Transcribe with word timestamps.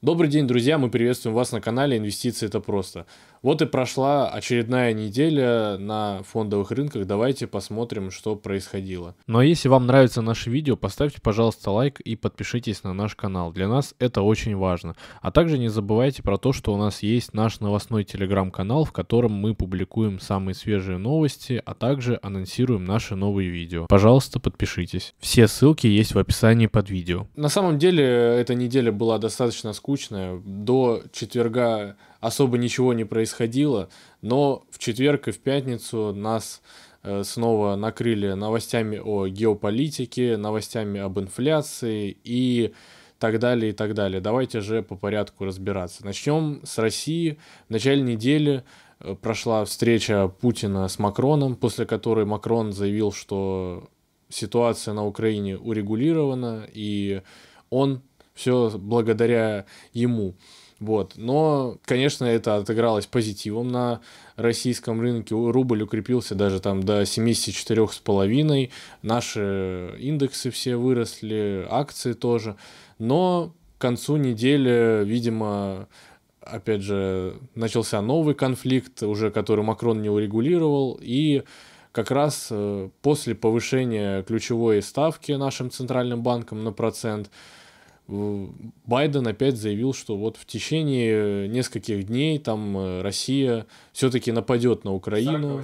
Добрый 0.00 0.30
день, 0.30 0.46
друзья! 0.46 0.78
Мы 0.78 0.90
приветствуем 0.90 1.34
вас 1.34 1.50
на 1.50 1.60
канале 1.60 1.98
«Инвестиции– 1.98 2.46
это 2.48 2.60
просто». 2.60 3.04
Вот 3.42 3.62
и 3.62 3.66
прошла 3.66 4.28
очередная 4.28 4.92
неделя 4.92 5.76
на 5.78 6.22
фондовых 6.24 6.72
рынках. 6.72 7.06
Давайте 7.06 7.46
посмотрим, 7.46 8.10
что 8.10 8.34
происходило. 8.34 9.14
Ну 9.28 9.38
а 9.38 9.44
если 9.44 9.68
вам 9.68 9.86
нравится 9.86 10.22
наше 10.22 10.50
видео, 10.50 10.76
поставьте, 10.76 11.20
пожалуйста, 11.22 11.70
лайк 11.70 12.00
и 12.00 12.16
подпишитесь 12.16 12.82
на 12.82 12.92
наш 12.92 13.14
канал. 13.14 13.52
Для 13.52 13.68
нас 13.68 13.94
это 14.00 14.22
очень 14.22 14.56
важно. 14.56 14.96
А 15.22 15.30
также 15.30 15.56
не 15.56 15.68
забывайте 15.68 16.22
про 16.24 16.36
то, 16.36 16.52
что 16.52 16.74
у 16.74 16.76
нас 16.76 17.04
есть 17.04 17.32
наш 17.32 17.60
новостной 17.60 18.02
телеграм-канал, 18.02 18.84
в 18.84 18.90
котором 18.90 19.32
мы 19.32 19.54
публикуем 19.54 20.18
самые 20.18 20.56
свежие 20.56 20.98
новости, 20.98 21.62
а 21.64 21.74
также 21.74 22.18
анонсируем 22.22 22.84
наши 22.84 23.14
новые 23.14 23.50
видео. 23.50 23.86
Пожалуйста, 23.86 24.40
подпишитесь. 24.40 25.14
Все 25.20 25.46
ссылки 25.46 25.86
есть 25.86 26.12
в 26.12 26.18
описании 26.18 26.66
под 26.66 26.90
видео. 26.90 27.28
На 27.36 27.48
самом 27.48 27.78
деле, 27.78 28.04
эта 28.04 28.56
неделя 28.56 28.90
была 28.90 29.18
достаточно 29.18 29.72
скучная. 29.88 30.42
До 30.44 31.02
четверга 31.12 31.96
особо 32.20 32.58
ничего 32.58 32.92
не 32.92 33.04
происходило, 33.04 33.88
но 34.20 34.66
в 34.70 34.78
четверг 34.78 35.28
и 35.28 35.30
в 35.30 35.38
пятницу 35.38 36.12
нас 36.14 36.60
э, 37.02 37.22
снова 37.24 37.74
накрыли 37.74 38.32
новостями 38.32 39.00
о 39.02 39.28
геополитике, 39.28 40.36
новостями 40.36 41.00
об 41.00 41.18
инфляции 41.18 42.14
и 42.22 42.74
так 43.18 43.38
далее 43.38 43.70
и 43.70 43.72
так 43.72 43.94
далее. 43.94 44.20
Давайте 44.20 44.60
же 44.60 44.82
по 44.82 44.94
порядку 44.94 45.46
разбираться. 45.46 46.04
Начнем 46.04 46.60
с 46.64 46.76
России. 46.76 47.38
В 47.68 47.70
начале 47.70 48.02
недели 48.02 48.64
э, 49.00 49.14
прошла 49.14 49.64
встреча 49.64 50.28
Путина 50.28 50.86
с 50.88 50.98
Макроном, 50.98 51.56
после 51.56 51.86
которой 51.86 52.26
Макрон 52.26 52.74
заявил, 52.74 53.10
что 53.10 53.88
ситуация 54.28 54.92
на 54.92 55.06
Украине 55.06 55.56
урегулирована, 55.56 56.68
и 56.74 57.22
он 57.70 58.02
все 58.38 58.70
благодаря 58.78 59.66
ему. 59.92 60.34
Вот. 60.80 61.14
Но, 61.16 61.78
конечно, 61.84 62.24
это 62.24 62.56
отыгралось 62.56 63.06
позитивом 63.06 63.68
на 63.68 64.00
российском 64.36 65.00
рынке. 65.00 65.34
Рубль 65.34 65.82
укрепился 65.82 66.36
даже 66.36 66.60
там 66.60 66.84
до 66.84 67.02
74,5. 67.02 68.70
Наши 69.02 69.94
индексы 69.98 70.50
все 70.52 70.76
выросли, 70.76 71.66
акции 71.68 72.12
тоже. 72.12 72.54
Но 72.98 73.52
к 73.76 73.80
концу 73.80 74.16
недели, 74.18 75.02
видимо, 75.04 75.88
опять 76.40 76.82
же, 76.82 77.36
начался 77.56 78.00
новый 78.00 78.36
конфликт, 78.36 79.02
уже 79.02 79.32
который 79.32 79.64
Макрон 79.64 80.00
не 80.00 80.10
урегулировал. 80.10 80.96
И 81.02 81.42
как 81.90 82.12
раз 82.12 82.48
э, 82.52 82.88
после 83.02 83.34
повышения 83.34 84.22
ключевой 84.22 84.80
ставки 84.82 85.32
нашим 85.32 85.72
центральным 85.72 86.22
банком 86.22 86.62
на 86.62 86.70
процент– 86.70 87.32
Байден 88.08 89.26
опять 89.26 89.56
заявил, 89.56 89.92
что 89.92 90.16
вот 90.16 90.38
в 90.38 90.46
течение 90.46 91.46
нескольких 91.46 92.04
дней 92.04 92.38
там 92.38 92.76
э, 92.76 93.02
Россия 93.02 93.66
все-таки 93.92 94.32
нападет 94.32 94.84
на 94.84 94.94
Украину. 94.94 95.62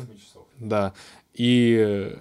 Да. 0.58 0.92
И 1.32 2.12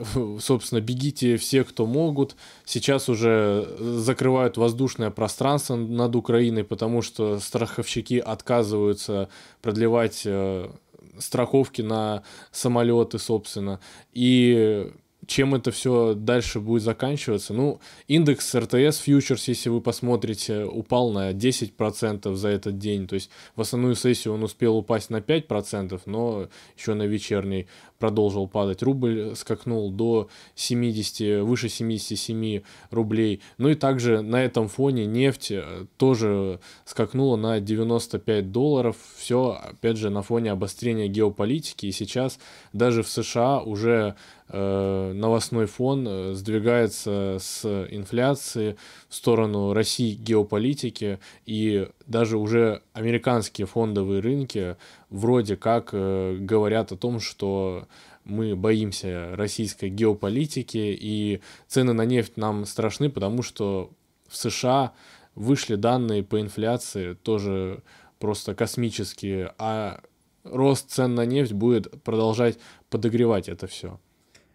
собственно, 0.40 0.80
бегите 0.80 1.36
все, 1.36 1.64
кто 1.64 1.86
могут. 1.86 2.36
Сейчас 2.64 3.08
уже 3.08 3.68
закрывают 3.78 4.56
воздушное 4.56 5.10
пространство 5.10 5.76
над 5.76 6.16
Украиной, 6.16 6.64
потому 6.64 7.02
что 7.02 7.38
страховщики 7.38 8.18
отказываются 8.18 9.28
продлевать 9.62 10.22
э, 10.24 10.70
страховки 11.18 11.82
на 11.82 12.22
самолеты, 12.50 13.18
собственно. 13.18 13.80
И 14.12 14.90
чем 15.30 15.54
это 15.54 15.70
все 15.70 16.14
дальше 16.14 16.58
будет 16.58 16.82
заканчиваться. 16.82 17.54
Ну, 17.54 17.80
индекс 18.08 18.52
РТС 18.52 18.98
фьючерс, 18.98 19.46
если 19.46 19.68
вы 19.68 19.80
посмотрите, 19.80 20.64
упал 20.64 21.12
на 21.12 21.30
10% 21.30 22.34
за 22.34 22.48
этот 22.48 22.78
день. 22.78 23.06
То 23.06 23.14
есть 23.14 23.30
в 23.54 23.60
основную 23.60 23.94
сессию 23.94 24.34
он 24.34 24.42
успел 24.42 24.76
упасть 24.76 25.08
на 25.08 25.18
5%, 25.18 26.00
но 26.06 26.48
еще 26.76 26.94
на 26.94 27.04
вечерней 27.04 27.68
продолжил 28.00 28.48
падать. 28.48 28.82
Рубль 28.82 29.36
скакнул 29.36 29.92
до 29.92 30.28
70, 30.56 31.44
выше 31.44 31.68
77 31.68 32.62
рублей. 32.90 33.40
Ну 33.58 33.68
и 33.68 33.74
также 33.76 34.22
на 34.22 34.42
этом 34.42 34.68
фоне 34.68 35.06
нефть 35.06 35.52
э, 35.52 35.86
тоже 35.96 36.58
скакнула 36.84 37.36
на 37.36 37.60
95 37.60 38.50
долларов. 38.50 38.96
Все, 39.16 39.60
опять 39.62 39.98
же, 39.98 40.10
на 40.10 40.22
фоне 40.22 40.50
обострения 40.50 41.06
геополитики. 41.06 41.86
И 41.86 41.92
сейчас 41.92 42.38
даже 42.72 43.02
в 43.02 43.08
США 43.08 43.60
уже 43.60 44.16
э, 44.48 45.12
новостной 45.12 45.66
фон 45.66 46.06
э, 46.08 46.34
сдвигается 46.34 47.36
с 47.38 47.64
инфляции 47.90 48.76
сторону 49.10 49.72
России 49.72 50.14
геополитики. 50.14 51.18
И 51.44 51.88
даже 52.06 52.38
уже 52.38 52.82
американские 52.92 53.66
фондовые 53.66 54.20
рынки 54.20 54.76
вроде 55.10 55.56
как 55.56 55.90
э, 55.92 56.36
говорят 56.40 56.92
о 56.92 56.96
том, 56.96 57.20
что 57.20 57.86
мы 58.24 58.54
боимся 58.54 59.34
российской 59.34 59.88
геополитики, 59.88 60.96
и 60.98 61.40
цены 61.66 61.92
на 61.92 62.04
нефть 62.04 62.36
нам 62.36 62.64
страшны, 62.64 63.10
потому 63.10 63.42
что 63.42 63.90
в 64.28 64.36
США 64.36 64.92
вышли 65.34 65.74
данные 65.74 66.22
по 66.22 66.40
инфляции 66.40 67.14
тоже 67.14 67.82
просто 68.18 68.54
космические, 68.54 69.54
а 69.58 70.00
рост 70.44 70.90
цен 70.90 71.14
на 71.14 71.24
нефть 71.24 71.52
будет 71.52 72.02
продолжать 72.02 72.58
подогревать 72.88 73.48
это 73.48 73.66
все. 73.66 73.98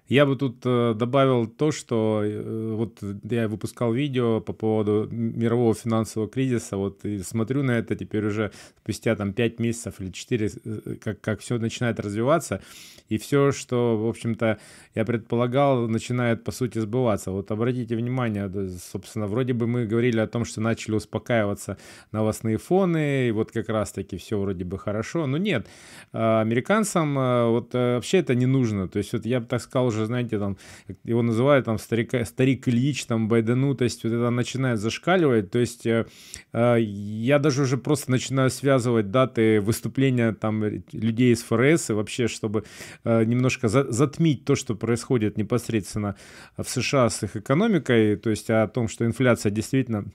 Я 0.08 0.28
бы 0.28 0.36
тут 0.36 0.58
э, 0.66 0.94
добавил 0.96 1.48
то, 1.48 1.72
что 1.72 2.22
э, 2.24 2.74
вот 2.76 3.00
я 3.24 3.48
выпускал 3.48 3.92
видео 3.92 4.40
по 4.40 4.54
поводу 4.54 5.08
мирового 5.10 5.74
финансового 5.74 6.30
кризиса, 6.30 6.78
вот 6.78 7.04
и 7.06 7.24
смотрю 7.24 7.64
на 7.64 7.72
это 7.72 7.96
теперь 7.96 8.26
уже 8.26 8.52
спустя 8.84 9.16
там 9.16 9.34
5 9.34 9.60
месяцев 9.60 9.96
или 10.00 10.12
4, 10.12 10.52
э, 10.64 10.96
как, 11.04 11.22
как 11.22 11.40
все 11.40 11.58
начинает 11.58 12.00
развиваться, 12.00 12.62
и 13.10 13.18
все, 13.18 13.52
что, 13.52 13.98
в 13.98 14.08
общем-то, 14.08 14.60
я 14.94 15.06
предполагал, 15.06 15.88
начинает, 15.88 16.44
по 16.44 16.52
сути, 16.52 16.78
сбываться. 16.78 17.32
Вот 17.32 17.50
обратите 17.50 17.96
внимание, 17.96 18.52
собственно, 18.92 19.26
вроде 19.26 19.54
бы 19.54 19.66
мы 19.66 19.88
говорили 19.88 20.20
о 20.20 20.28
том, 20.28 20.46
что 20.46 20.62
начали 20.62 20.96
успокаиваться 20.96 21.78
новостные 22.12 22.58
фоны, 22.58 23.30
и 23.30 23.32
вот 23.32 23.52
как 23.52 23.70
раз-таки 23.70 24.18
все 24.18 24.40
вроде 24.40 24.66
бы 24.66 24.78
хорошо, 24.78 25.26
но 25.26 25.38
нет, 25.38 25.68
американцам 26.12 27.16
вот 27.52 27.74
вообще 27.74 28.20
это 28.20 28.36
не 28.36 28.46
нужно, 28.46 28.88
то 28.88 29.00
есть 29.00 29.14
вот 29.14 29.26
я 29.26 29.40
бы 29.40 29.48
так 29.48 29.62
сказал, 29.62 29.92
уже, 29.96 30.06
знаете, 30.06 30.38
там, 30.40 30.58
его 31.04 31.22
называют 31.22 31.66
там 31.66 31.80
старика, 31.80 32.24
старик 32.26 32.68
Ильич, 32.68 33.06
там, 33.06 33.28
Байдену, 33.28 33.70
вот 33.70 33.82
это 33.82 34.30
начинает 34.30 34.80
зашкаливать, 34.80 35.52
то 35.52 35.60
есть 35.60 35.86
э, 35.86 36.06
э, 36.54 36.76
я 36.80 37.40
даже 37.40 37.64
уже 37.64 37.78
просто 37.78 38.12
начинаю 38.12 38.50
связывать 38.50 39.12
даты 39.12 39.62
выступления 39.62 40.34
там 40.34 40.64
людей 40.92 41.34
из 41.34 41.44
ФРС 41.44 41.90
и 41.90 41.94
вообще, 41.94 42.28
чтобы 42.28 42.64
э, 43.04 43.24
немножко 43.24 43.68
за, 43.68 43.92
затмить 43.92 44.46
то, 44.46 44.56
что 44.56 44.76
происходит 44.76 45.38
непосредственно 45.38 46.16
в 46.58 46.70
США 46.70 47.10
с 47.10 47.24
их 47.24 47.36
экономикой, 47.36 48.18
то 48.18 48.30
есть 48.30 48.50
о 48.50 48.68
том, 48.68 48.88
что 48.88 49.06
инфляция 49.06 49.52
действительно 49.52 50.06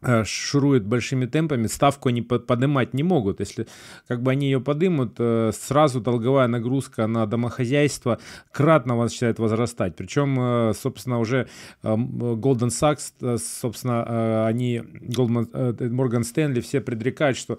Э, 0.00 0.22
шурует 0.24 0.86
большими 0.86 1.26
темпами, 1.26 1.66
ставку 1.66 2.08
они 2.08 2.22
поднимать 2.22 2.94
не 2.94 3.02
могут. 3.02 3.40
Если 3.40 3.66
как 4.06 4.22
бы 4.22 4.30
они 4.30 4.46
ее 4.46 4.60
подымут, 4.60 5.16
э, 5.18 5.50
сразу 5.52 6.00
долговая 6.00 6.46
нагрузка 6.46 7.08
на 7.08 7.26
домохозяйство 7.26 8.20
кратно 8.52 8.94
начинает 8.96 9.40
возрастать. 9.40 9.96
Причем, 9.96 10.38
э, 10.38 10.72
собственно, 10.74 11.18
уже 11.18 11.48
Goldman 11.82 12.68
Sachs, 12.68 13.38
собственно, 13.38 14.46
они, 14.46 14.78
Goldman, 14.78 15.50
Morgan 15.90 16.22
Stanley 16.22 16.60
все 16.60 16.80
предрекают, 16.80 17.36
что 17.36 17.58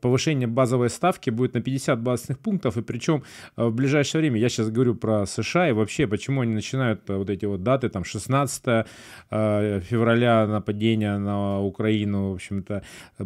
повышение 0.00 0.46
базовой 0.46 0.90
ставки 0.90 1.30
будет 1.30 1.54
на 1.54 1.62
50 1.62 2.02
базисных 2.02 2.38
пунктов, 2.40 2.76
и 2.76 2.82
причем 2.82 3.22
в 3.56 3.70
ближайшее 3.70 4.20
время, 4.20 4.38
я 4.38 4.48
сейчас 4.48 4.70
говорю 4.70 4.94
про 4.94 5.24
США 5.26 5.70
и 5.70 5.72
вообще, 5.72 6.06
почему 6.06 6.42
они 6.42 6.52
начинают 6.52 7.08
вот 7.08 7.30
эти 7.30 7.46
вот 7.46 7.62
даты, 7.62 7.88
там 7.88 8.04
16 8.04 8.86
февраля 9.30 10.46
нападения 10.46 11.18
на 11.18 11.53
Украину, 11.60 12.30
в 12.30 12.34
общем-то. 12.34 12.82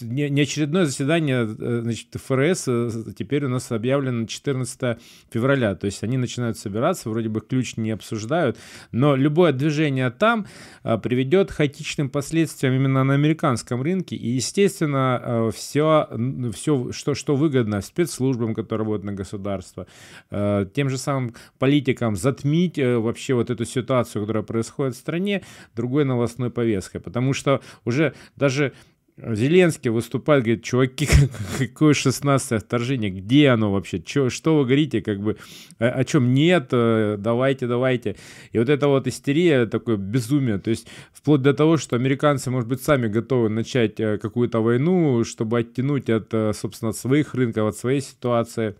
Не 0.00 0.40
очередное 0.40 0.84
заседание 0.84 1.42
э, 1.42 1.80
значит, 1.82 2.08
ФРС 2.14 2.64
э, 2.68 2.90
теперь 3.16 3.44
у 3.44 3.48
нас 3.48 3.70
объявлено 3.72 4.26
14 4.26 4.98
февраля, 5.30 5.74
то 5.74 5.86
есть 5.86 6.02
они 6.02 6.16
начинают 6.16 6.58
собираться, 6.58 7.10
вроде 7.10 7.28
бы 7.28 7.40
ключ 7.40 7.76
не 7.76 7.90
обсуждают, 7.90 8.58
но 8.90 9.16
любое 9.16 9.52
движение 9.52 10.10
там 10.10 10.46
э, 10.84 10.98
приведет 10.98 11.50
к 11.50 11.54
хаотичным 11.54 12.10
последствиям 12.10 12.74
именно 12.74 13.04
на 13.04 13.14
американском 13.14 13.82
рынке, 13.82 14.16
и, 14.16 14.28
естественно, 14.28 15.50
все, 15.54 16.08
все 16.52 16.92
что, 16.92 17.14
что 17.14 17.36
выгодно 17.36 17.80
спецслужбам, 17.80 18.54
которые 18.54 18.84
работают 18.84 19.04
на 19.04 19.12
государство, 19.12 19.86
тем 20.30 20.88
же 20.88 20.98
самым 20.98 21.34
политикам 21.58 22.16
затмить 22.16 22.78
вообще 22.78 23.34
вот 23.34 23.50
эту 23.50 23.64
ситуацию, 23.64 24.22
которая 24.22 24.42
происходит 24.42 24.94
в 24.94 24.98
стране, 24.98 25.42
другой 25.74 26.04
новостной 26.04 26.50
повесткой, 26.50 27.00
потому 27.00 27.32
что 27.32 27.60
уже 27.84 28.14
даже 28.36 28.72
Зеленский 29.18 29.90
выступает, 29.90 30.44
говорит, 30.44 30.64
чуваки, 30.64 31.08
какое 31.58 31.94
16 31.94 32.62
вторжение, 32.62 33.10
где 33.10 33.50
оно 33.50 33.70
вообще, 33.70 34.00
Чё, 34.00 34.30
что 34.30 34.56
вы 34.56 34.64
говорите, 34.64 35.02
как 35.02 35.20
бы, 35.20 35.36
о, 35.78 35.88
о 35.88 36.04
чем 36.04 36.32
нет, 36.32 36.68
э, 36.72 37.16
давайте, 37.18 37.66
давайте. 37.66 38.16
И 38.52 38.58
вот 38.58 38.68
эта 38.68 38.88
вот 38.88 39.06
истерия, 39.06 39.66
такое 39.66 39.96
безумие, 39.96 40.58
то 40.58 40.70
есть 40.70 40.88
вплоть 41.12 41.42
до 41.42 41.52
того, 41.52 41.76
что 41.76 41.96
американцы, 41.96 42.50
может 42.50 42.68
быть, 42.68 42.82
сами 42.82 43.06
готовы 43.06 43.50
начать 43.50 44.00
э, 44.00 44.18
какую-то 44.18 44.60
войну, 44.60 45.24
чтобы 45.24 45.58
оттянуть 45.58 46.08
от, 46.08 46.32
э, 46.32 46.52
собственно, 46.54 46.90
от 46.90 46.96
своих 46.96 47.34
рынков, 47.34 47.68
от 47.68 47.76
своей 47.76 48.00
ситуации 48.00 48.76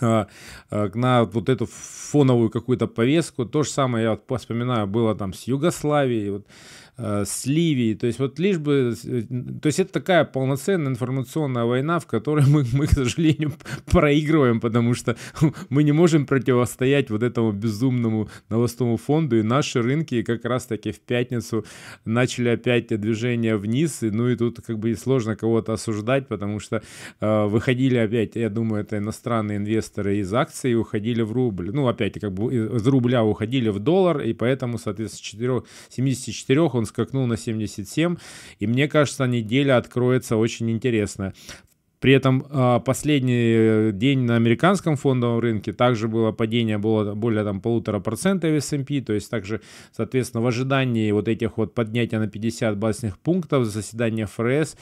на 0.00 1.22
вот 1.22 1.48
эту 1.48 1.68
фоновую 1.70 2.50
какую-то 2.50 2.88
повестку. 2.88 3.44
То 3.44 3.62
же 3.62 3.70
самое, 3.70 4.02
я 4.02 4.10
вот 4.10 4.40
вспоминаю, 4.40 4.88
было 4.88 5.14
там 5.14 5.32
с 5.32 5.44
Югославией, 5.44 6.30
вот, 6.30 6.46
с 6.96 7.46
Ливией. 7.46 7.94
То 7.94 8.06
есть 8.06 8.18
вот 8.18 8.38
лишь 8.38 8.58
бы... 8.58 8.94
Э, 9.04 9.22
то 9.60 9.66
есть 9.66 9.80
это 9.80 9.92
такая 9.92 10.24
полноценная 10.24 10.92
информационная 10.92 11.64
война, 11.64 11.98
в 11.98 12.06
которой 12.06 12.46
мы, 12.46 12.64
мы, 12.72 12.86
к 12.86 12.92
сожалению, 12.92 13.52
проигрываем, 13.86 14.60
потому 14.60 14.94
что 14.94 15.16
мы 15.70 15.82
не 15.82 15.92
можем 15.92 16.26
противостоять 16.26 17.10
вот 17.10 17.22
этому 17.22 17.52
безумному 17.52 18.28
новостному 18.48 18.96
фонду, 18.96 19.38
и 19.38 19.42
наши 19.42 19.82
рынки 19.82 20.22
как 20.22 20.44
раз-таки 20.44 20.92
в 20.92 21.00
пятницу 21.00 21.64
начали 22.04 22.50
опять 22.50 22.88
движение 23.00 23.56
вниз, 23.56 24.02
и, 24.02 24.10
ну 24.10 24.28
и 24.28 24.36
тут 24.36 24.60
как 24.64 24.78
бы 24.78 24.94
сложно 24.94 25.36
кого-то 25.36 25.72
осуждать, 25.72 26.28
потому 26.28 26.60
что 26.60 26.82
э, 27.20 27.44
выходили 27.46 27.96
опять, 27.96 28.36
я 28.36 28.50
думаю, 28.50 28.82
это 28.82 28.98
иностранные 28.98 29.56
инвесторы 29.56 30.18
из 30.18 30.32
акций 30.32 30.72
и 30.72 30.74
уходили 30.74 31.22
в 31.22 31.32
рубль. 31.32 31.70
Ну, 31.72 31.88
опять 31.88 32.20
как 32.20 32.32
бы 32.32 32.54
из 32.54 32.86
рубля 32.86 33.24
уходили 33.24 33.68
в 33.68 33.80
доллар, 33.80 34.20
и 34.20 34.32
поэтому, 34.32 34.78
соответственно, 34.78 35.24
4, 35.24 35.62
74 35.88 36.60
он 36.60 36.83
он 36.84 36.86
скакнул 36.86 37.26
на 37.26 37.36
77, 37.36 38.16
и 38.60 38.66
мне 38.66 38.88
кажется, 38.88 39.26
неделя 39.26 39.78
откроется 39.78 40.36
очень 40.36 40.70
интересная. 40.70 41.34
При 42.04 42.12
этом 42.12 42.44
а, 42.50 42.80
последний 42.80 43.90
день 43.92 44.20
на 44.20 44.36
американском 44.36 44.96
фондовом 44.96 45.38
рынке 45.38 45.72
также 45.72 46.06
было 46.06 46.32
падение 46.32 46.76
было 46.76 47.14
более 47.14 47.44
там 47.44 47.62
полутора 47.62 47.98
процента 47.98 48.46
в 48.46 48.54
S&P, 48.54 49.00
то 49.00 49.14
есть 49.14 49.30
также, 49.30 49.62
соответственно, 49.90 50.42
в 50.42 50.46
ожидании 50.46 51.10
вот 51.12 51.28
этих 51.28 51.56
вот 51.56 51.72
поднятия 51.72 52.18
на 52.18 52.28
50 52.28 52.76
базисных 52.76 53.18
пунктов 53.18 53.64
заседания 53.64 54.26
ФРС, 54.26 54.76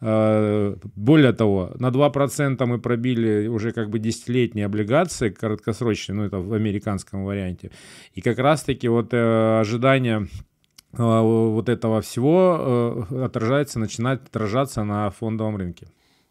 а, 0.00 0.76
более 0.94 1.32
того, 1.32 1.72
на 1.80 1.90
2% 1.90 2.64
мы 2.66 2.78
пробили 2.78 3.48
уже 3.48 3.72
как 3.72 3.90
бы 3.90 3.98
десятилетние 3.98 4.66
облигации 4.66 5.30
короткосрочные, 5.30 6.14
ну 6.14 6.24
это 6.26 6.38
в 6.38 6.52
американском 6.52 7.24
варианте, 7.24 7.72
и 8.14 8.20
как 8.20 8.38
раз-таки 8.38 8.86
вот 8.86 9.12
э, 9.12 9.60
ожидания 9.60 10.28
вот 10.98 11.68
этого 11.68 12.02
всего 12.02 13.06
э, 13.10 13.24
отражается, 13.24 13.78
начинает 13.78 14.26
отражаться 14.26 14.84
на 14.84 15.10
фондовом 15.10 15.56
рынке. 15.56 15.86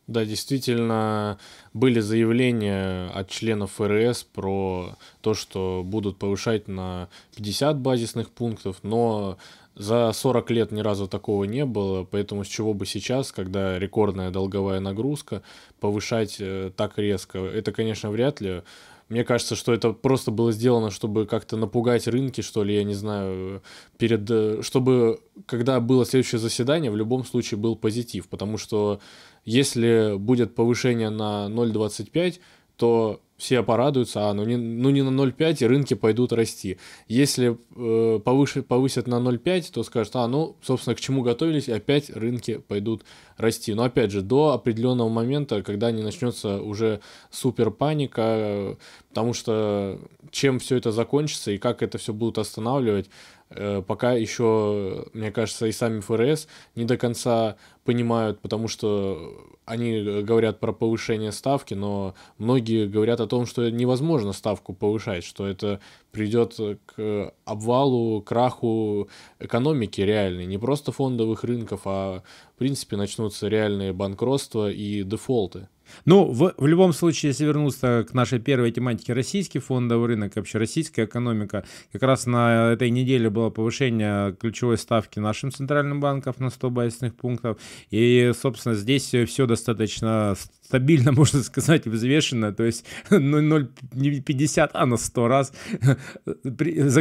Да, 0.07 0.23
действительно, 0.23 1.37
были 1.73 1.99
заявления 1.99 3.09
от 3.09 3.29
членов 3.29 3.73
ФРС 3.73 4.23
про 4.23 4.95
то, 5.19 5.33
что 5.33 5.83
будут 5.85 6.17
повышать 6.17 6.69
на 6.69 7.09
50 7.35 7.77
базисных 7.79 8.29
пунктов, 8.29 8.77
но 8.83 9.37
за 9.75 10.11
40 10.13 10.49
лет 10.51 10.71
ни 10.71 10.79
разу 10.79 11.07
такого 11.07 11.43
не 11.43 11.65
было, 11.65 12.05
поэтому 12.05 12.45
с 12.45 12.47
чего 12.47 12.73
бы 12.73 12.85
сейчас, 12.85 13.33
когда 13.33 13.77
рекордная 13.77 14.31
долговая 14.31 14.79
нагрузка, 14.79 15.43
повышать 15.81 16.37
э, 16.39 16.71
так 16.75 16.97
резко, 16.97 17.39
это, 17.39 17.71
конечно, 17.71 18.09
вряд 18.09 18.39
ли. 18.41 18.63
Мне 19.09 19.23
кажется, 19.23 19.55
что 19.55 19.73
это 19.73 19.93
просто 19.93 20.31
было 20.31 20.51
сделано, 20.51 20.91
чтобы 20.91 21.25
как-то 21.25 21.55
напугать 21.55 22.07
рынки, 22.07 22.41
что 22.41 22.63
ли, 22.63 22.75
я 22.75 22.83
не 22.83 22.93
знаю, 22.93 23.61
перед, 23.97 24.29
э, 24.29 24.61
чтобы, 24.61 25.21
когда 25.45 25.79
было 25.79 26.05
следующее 26.05 26.39
заседание, 26.39 26.91
в 26.91 26.97
любом 26.97 27.23
случае 27.23 27.57
был 27.57 27.77
позитив, 27.77 28.27
потому 28.27 28.57
что 28.57 28.99
если 29.45 30.15
будет 30.17 30.55
повышение 30.55 31.09
на 31.09 31.47
0,25, 31.49 32.39
то 32.75 33.21
все 33.37 33.61
порадуются, 33.61 34.29
а, 34.29 34.33
ну 34.33 34.43
не, 34.43 34.57
ну 34.57 34.89
не 34.89 35.03
на 35.03 35.09
0,5, 35.09 35.57
и 35.59 35.67
рынки 35.67 35.93
пойдут 35.93 36.33
расти. 36.33 36.79
Если 37.07 37.57
э, 37.75 38.19
повыше, 38.19 38.63
повысят 38.63 39.05
на 39.07 39.15
0,5, 39.15 39.71
то 39.71 39.83
скажут, 39.83 40.15
а, 40.15 40.27
ну, 40.27 40.55
собственно, 40.63 40.95
к 40.95 40.99
чему 40.99 41.21
готовились, 41.21 41.67
и 41.67 41.71
опять 41.71 42.09
рынки 42.09 42.57
пойдут 42.57 43.03
расти. 43.37 43.75
Но 43.75 43.83
опять 43.83 44.11
же, 44.11 44.23
до 44.23 44.53
определенного 44.53 45.09
момента, 45.09 45.61
когда 45.61 45.91
не 45.91 46.01
начнется 46.01 46.59
уже 46.61 46.99
супер 47.29 47.69
паника, 47.69 48.75
потому 49.09 49.33
что 49.33 49.99
чем 50.31 50.57
все 50.57 50.77
это 50.77 50.91
закончится 50.91 51.51
и 51.51 51.59
как 51.59 51.83
это 51.83 51.99
все 51.99 52.13
будут 52.13 52.39
останавливать, 52.39 53.07
Э, 53.07 53.36
пока 53.49 54.13
еще, 54.13 55.05
мне 55.13 55.31
кажется, 55.31 55.67
и 55.67 55.71
сами 55.71 55.99
ФРС 56.01 56.47
не 56.75 56.85
до 56.85 56.97
конца 56.97 57.57
понимают, 57.85 58.39
потому 58.41 58.67
что 58.67 59.53
они 59.65 60.21
говорят 60.23 60.59
про 60.59 60.71
повышение 60.71 61.31
ставки, 61.31 61.73
но 61.73 62.15
многие 62.37 62.87
говорят 62.87 63.19
о 63.19 63.27
том, 63.27 63.45
что 63.45 63.69
невозможно 63.69 64.31
ставку 64.31 64.73
повышать, 64.73 65.25
что 65.25 65.45
это 65.45 65.81
придет 66.11 66.57
к 66.85 67.33
обвалу, 67.43 68.21
краху 68.21 69.09
экономики 69.39 70.01
реальной, 70.01 70.45
не 70.45 70.57
просто 70.57 70.91
фондовых 70.91 71.43
рынков, 71.43 71.81
а 71.85 72.23
в 72.55 72.57
принципе 72.57 72.95
начнутся 72.95 73.49
реальные 73.49 73.91
банкротства 73.93 74.71
и 74.71 75.03
дефолты. 75.03 75.67
Ну, 76.05 76.25
в, 76.25 76.53
в 76.57 76.67
любом 76.67 76.93
случае, 76.93 77.31
если 77.31 77.45
вернуться 77.45 78.05
к 78.09 78.13
нашей 78.13 78.39
первой 78.39 78.71
тематике, 78.71 79.13
российский 79.13 79.59
фондовый 79.59 80.07
рынок, 80.07 80.35
вообще 80.35 80.57
российская 80.57 81.05
экономика, 81.05 81.65
как 81.91 82.03
раз 82.03 82.25
на 82.25 82.73
этой 82.73 82.89
неделе 82.89 83.29
было 83.29 83.49
повышение 83.49 84.33
ключевой 84.33 84.77
ставки 84.77 85.19
нашим 85.19 85.51
центральным 85.51 85.99
банком 85.99 86.33
на 86.39 86.49
100 86.49 86.69
базисных 86.69 87.15
пунктов. 87.15 87.57
И, 87.91 88.31
собственно, 88.39 88.75
здесь 88.75 89.13
все 89.27 89.45
достаточно 89.45 90.35
стабильно, 90.67 91.11
можно 91.17 91.43
сказать, 91.43 91.87
взвешенно, 91.87 92.53
то 92.53 92.63
есть 92.63 92.85
0,50, 93.09 94.69
а 94.73 94.85
на 94.85 94.97
100 94.97 95.27
раз 95.27 95.53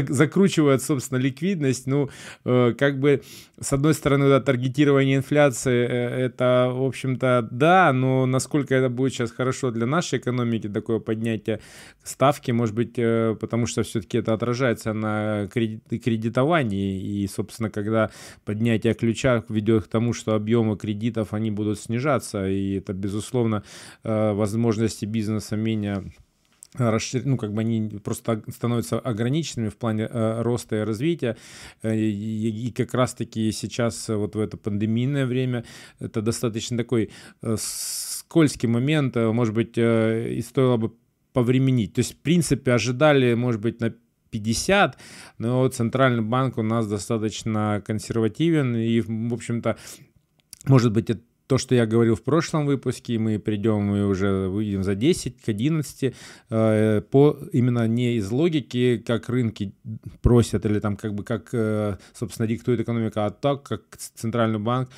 закручивает, 0.08 0.82
собственно, 0.82 1.18
ликвидность. 1.18 1.86
Ну, 1.86 2.08
э, 2.44 2.74
как 2.78 3.00
бы, 3.00 3.22
с 3.60 3.72
одной 3.72 3.94
стороны, 3.94 4.28
да, 4.28 4.40
таргетирование 4.40 5.16
инфляции, 5.16 5.86
э, 5.88 6.26
это, 6.26 6.70
в 6.72 6.84
общем-то, 6.84 7.48
да, 7.50 7.92
но 7.92 8.26
насколько 8.26 8.74
это 8.74 8.88
будет 8.88 9.12
сейчас 9.12 9.32
хорошо 9.32 9.70
для 9.70 9.86
нашей 9.86 10.18
экономики, 10.18 10.68
такое 10.68 11.00
поднятие 11.00 11.60
ставки, 12.04 12.52
может 12.52 12.74
быть, 12.74 12.94
э, 12.98 13.36
потому 13.40 13.66
что 13.66 13.82
все-таки 13.82 14.18
это 14.18 14.32
отражается 14.32 14.92
на 14.92 15.48
кредитовании, 15.48 17.00
и, 17.00 17.26
собственно, 17.26 17.70
когда 17.70 18.10
поднятие 18.44 18.94
ключа 18.94 19.42
ведет 19.48 19.84
к 19.84 19.88
тому, 19.88 20.12
что 20.12 20.34
объемы 20.34 20.76
кредитов, 20.76 21.34
они 21.34 21.50
будут 21.50 21.80
снижаться, 21.80 22.48
и 22.48 22.78
это, 22.78 22.92
безусловно, 22.92 23.55
возможности 24.02 25.04
бизнеса 25.04 25.56
менее 25.56 26.12
расшир... 26.78 27.24
ну, 27.24 27.36
как 27.36 27.52
бы 27.52 27.60
они 27.60 27.88
просто 28.02 28.42
становятся 28.48 28.98
ограниченными 28.98 29.68
в 29.68 29.76
плане 29.76 30.08
э, 30.10 30.42
роста 30.42 30.76
и 30.76 30.80
развития. 30.80 31.36
Э, 31.82 31.96
и, 31.96 32.72
как 32.72 32.94
раз-таки 32.94 33.52
сейчас, 33.52 34.08
вот 34.08 34.34
в 34.34 34.40
это 34.40 34.56
пандемийное 34.56 35.26
время, 35.26 35.64
это 35.98 36.22
достаточно 36.22 36.76
такой 36.76 37.10
э, 37.42 37.56
скользкий 37.58 38.68
момент, 38.68 39.16
э, 39.16 39.32
может 39.32 39.54
быть, 39.54 39.78
э, 39.78 40.34
и 40.34 40.42
стоило 40.42 40.76
бы 40.76 40.92
повременить. 41.32 41.94
То 41.94 42.00
есть, 42.00 42.14
в 42.14 42.18
принципе, 42.18 42.72
ожидали, 42.72 43.34
может 43.34 43.60
быть, 43.60 43.80
на 43.80 43.94
50, 44.30 44.98
но 45.38 45.68
Центральный 45.68 46.22
банк 46.22 46.58
у 46.58 46.62
нас 46.62 46.86
достаточно 46.86 47.82
консервативен, 47.86 48.76
и, 48.76 49.00
в 49.00 49.32
общем-то, 49.32 49.76
может 50.66 50.92
быть, 50.92 51.10
это 51.10 51.22
то, 51.46 51.58
что 51.58 51.74
я 51.74 51.86
говорил 51.86 52.16
в 52.16 52.22
прошлом 52.22 52.66
выпуске, 52.66 53.18
мы 53.18 53.38
придем 53.38 53.94
и 53.94 54.00
уже 54.00 54.48
выйдем 54.48 54.82
за 54.82 54.94
10 54.94 55.40
к 55.40 55.48
11, 55.48 56.14
э, 56.50 57.02
по, 57.10 57.38
именно 57.52 57.86
не 57.86 58.16
из 58.16 58.30
логики, 58.30 59.02
как 59.06 59.28
рынки 59.28 59.72
просят 60.22 60.66
или 60.66 60.80
там 60.80 60.96
как 60.96 61.14
бы 61.14 61.24
как, 61.24 61.50
э, 61.52 61.96
собственно, 62.14 62.48
диктует 62.48 62.80
экономика, 62.80 63.26
а 63.26 63.30
так, 63.30 63.62
как 63.62 63.82
Центральный 63.96 64.58
банк 64.58 64.88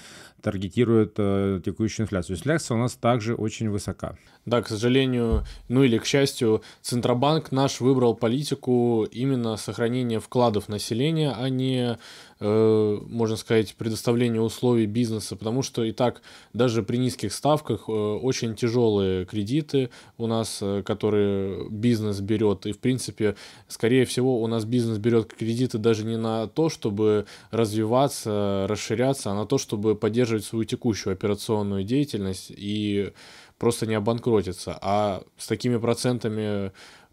таргетирует 0.43 1.15
э, 1.19 1.61
текущую 1.65 2.05
инфляцию. 2.05 2.37
Инфляция 2.37 2.77
у 2.77 2.81
нас 2.81 2.95
также 2.95 3.35
очень 3.35 3.71
высока. 3.71 4.17
Да, 4.49 4.63
к 4.63 4.69
сожалению, 4.69 5.45
ну 5.69 5.83
или 5.83 5.99
к 5.99 6.07
счастью, 6.07 6.63
Центробанк 6.81 7.53
наш 7.53 7.81
выбрал 7.81 8.15
политику 8.15 9.07
именно 9.11 9.59
сохранения 9.59 10.21
вкладов 10.21 10.71
населения, 10.71 11.35
а 11.39 11.51
не, 11.51 11.99
э, 12.41 12.99
можно 13.07 13.37
сказать, 13.37 13.75
предоставления 13.75 14.41
условий 14.41 14.87
бизнеса, 14.87 15.37
потому 15.37 15.63
что 15.63 15.85
и 15.85 15.93
так 15.93 16.23
даже 16.55 16.83
при 16.83 16.97
низких 16.97 17.35
ставках 17.35 17.89
э, 17.89 17.93
очень 17.93 18.55
тяжелые 18.55 19.27
кредиты 19.27 19.91
у 20.17 20.27
нас, 20.27 20.61
э, 20.63 20.83
которые 20.83 21.69
бизнес 21.69 22.21
берет, 22.21 22.65
и 22.65 22.73
в 22.73 22.79
принципе, 22.79 23.37
скорее 23.67 24.07
всего, 24.07 24.41
у 24.41 24.47
нас 24.47 24.65
бизнес 24.65 24.97
берет 24.97 25.35
кредиты 25.35 25.77
даже 25.77 26.07
не 26.07 26.17
на 26.17 26.47
то, 26.47 26.71
чтобы 26.71 27.27
развиваться, 27.51 28.65
расширяться, 28.67 29.31
а 29.31 29.35
на 29.35 29.45
то, 29.45 29.59
чтобы 29.59 29.95
поддерживать 29.95 30.28
свою 30.29 30.65
текущую 30.65 31.13
операционную 31.13 31.85
деятельность 31.85 32.51
и 32.51 33.13
просто 33.59 33.87
не 33.87 33.95
обанкротиться. 33.95 34.79
А 34.81 35.23
с 35.37 35.47
такими 35.47 35.79
процентами 35.79 36.73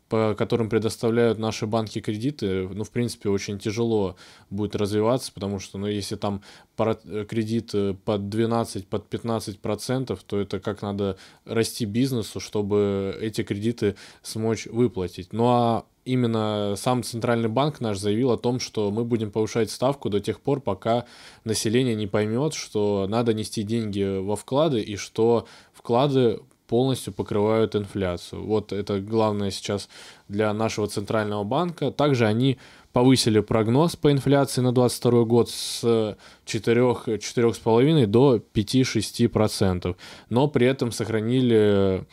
по 0.10 0.36
которым 0.36 0.70
предоставляют 0.70 1.40
наши 1.40 1.66
банки 1.66 2.00
кредиты, 2.00 2.68
ну, 2.68 2.84
в 2.84 2.92
принципе, 2.92 3.30
очень 3.30 3.58
тяжело 3.58 4.16
будет 4.50 4.76
развиваться, 4.76 5.32
потому 5.34 5.60
что, 5.60 5.80
ну, 5.80 5.88
если 5.88 6.16
там 6.16 6.44
кредит 6.78 7.72
э, 7.74 7.96
под 8.06 8.30
12, 8.30 8.88
под 8.88 9.10
15 9.10 9.60
процентов, 9.60 10.24
то 10.24 10.40
это 10.40 10.60
как 10.60 10.84
надо 10.84 11.18
расти 11.46 11.86
бизнесу, 11.86 12.40
чтобы 12.40 13.18
эти 13.20 13.42
кредиты 13.42 13.96
смочь 14.22 14.68
выплатить. 14.68 15.34
Ну, 15.34 15.48
а 15.48 15.86
именно 16.06 16.76
сам 16.78 17.04
Центральный 17.04 17.50
банк 17.50 17.82
наш 17.82 17.98
заявил 17.98 18.32
о 18.32 18.38
том, 18.38 18.60
что 18.60 18.92
мы 18.92 19.04
будем 19.04 19.32
повышать 19.32 19.72
ставку 19.72 20.10
до 20.10 20.20
тех 20.20 20.40
пор, 20.40 20.62
пока 20.62 21.06
население 21.44 21.96
не 21.96 22.08
поймет, 22.08 22.54
что 22.54 23.08
надо 23.10 23.34
нести 23.34 23.64
деньги 23.64 24.20
во 24.20 24.36
вклады 24.36 24.82
и 24.82 24.96
что 24.96 25.48
вклады 25.74 26.40
полностью 26.68 27.14
покрывают 27.14 27.76
инфляцию. 27.76 28.44
Вот 28.46 28.72
это 28.72 29.00
главное 29.00 29.52
сейчас 29.52 29.90
для 30.28 30.54
нашего 30.54 30.88
центрального 30.88 31.44
банка. 31.44 31.92
Также 31.92 32.26
они 32.26 32.58
повысили 32.92 33.40
прогноз 33.42 33.96
по 33.96 34.12
инфляции 34.12 34.62
на 34.62 34.72
2022 34.72 35.24
год 35.26 35.50
с 35.50 36.18
4, 36.46 36.82
4,5 36.82 38.06
до 38.06 38.38
5-6%, 38.38 39.96
но 40.30 40.48
при 40.48 40.66
этом 40.66 40.92
сохранили 40.92 42.06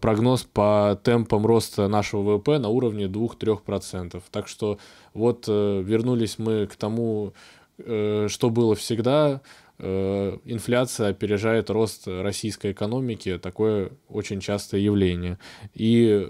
прогноз 0.00 0.44
по 0.44 0.98
темпам 1.02 1.46
роста 1.46 1.88
нашего 1.88 2.22
ВВП 2.22 2.58
на 2.58 2.68
уровне 2.68 3.06
2-3%. 3.06 4.22
Так 4.30 4.48
что 4.48 4.78
вот 5.12 5.44
э, 5.48 5.82
вернулись 5.82 6.38
мы 6.38 6.66
к 6.66 6.76
тому, 6.76 7.32
э, 7.78 8.26
что 8.28 8.50
было 8.50 8.74
всегда, 8.74 9.40
Э, 9.78 10.38
инфляция 10.44 11.08
опережает 11.08 11.68
рост 11.68 12.06
российской 12.06 12.72
экономики, 12.72 13.38
такое 13.38 13.90
очень 14.08 14.40
частое 14.40 14.80
явление. 14.80 15.38
И 15.74 16.28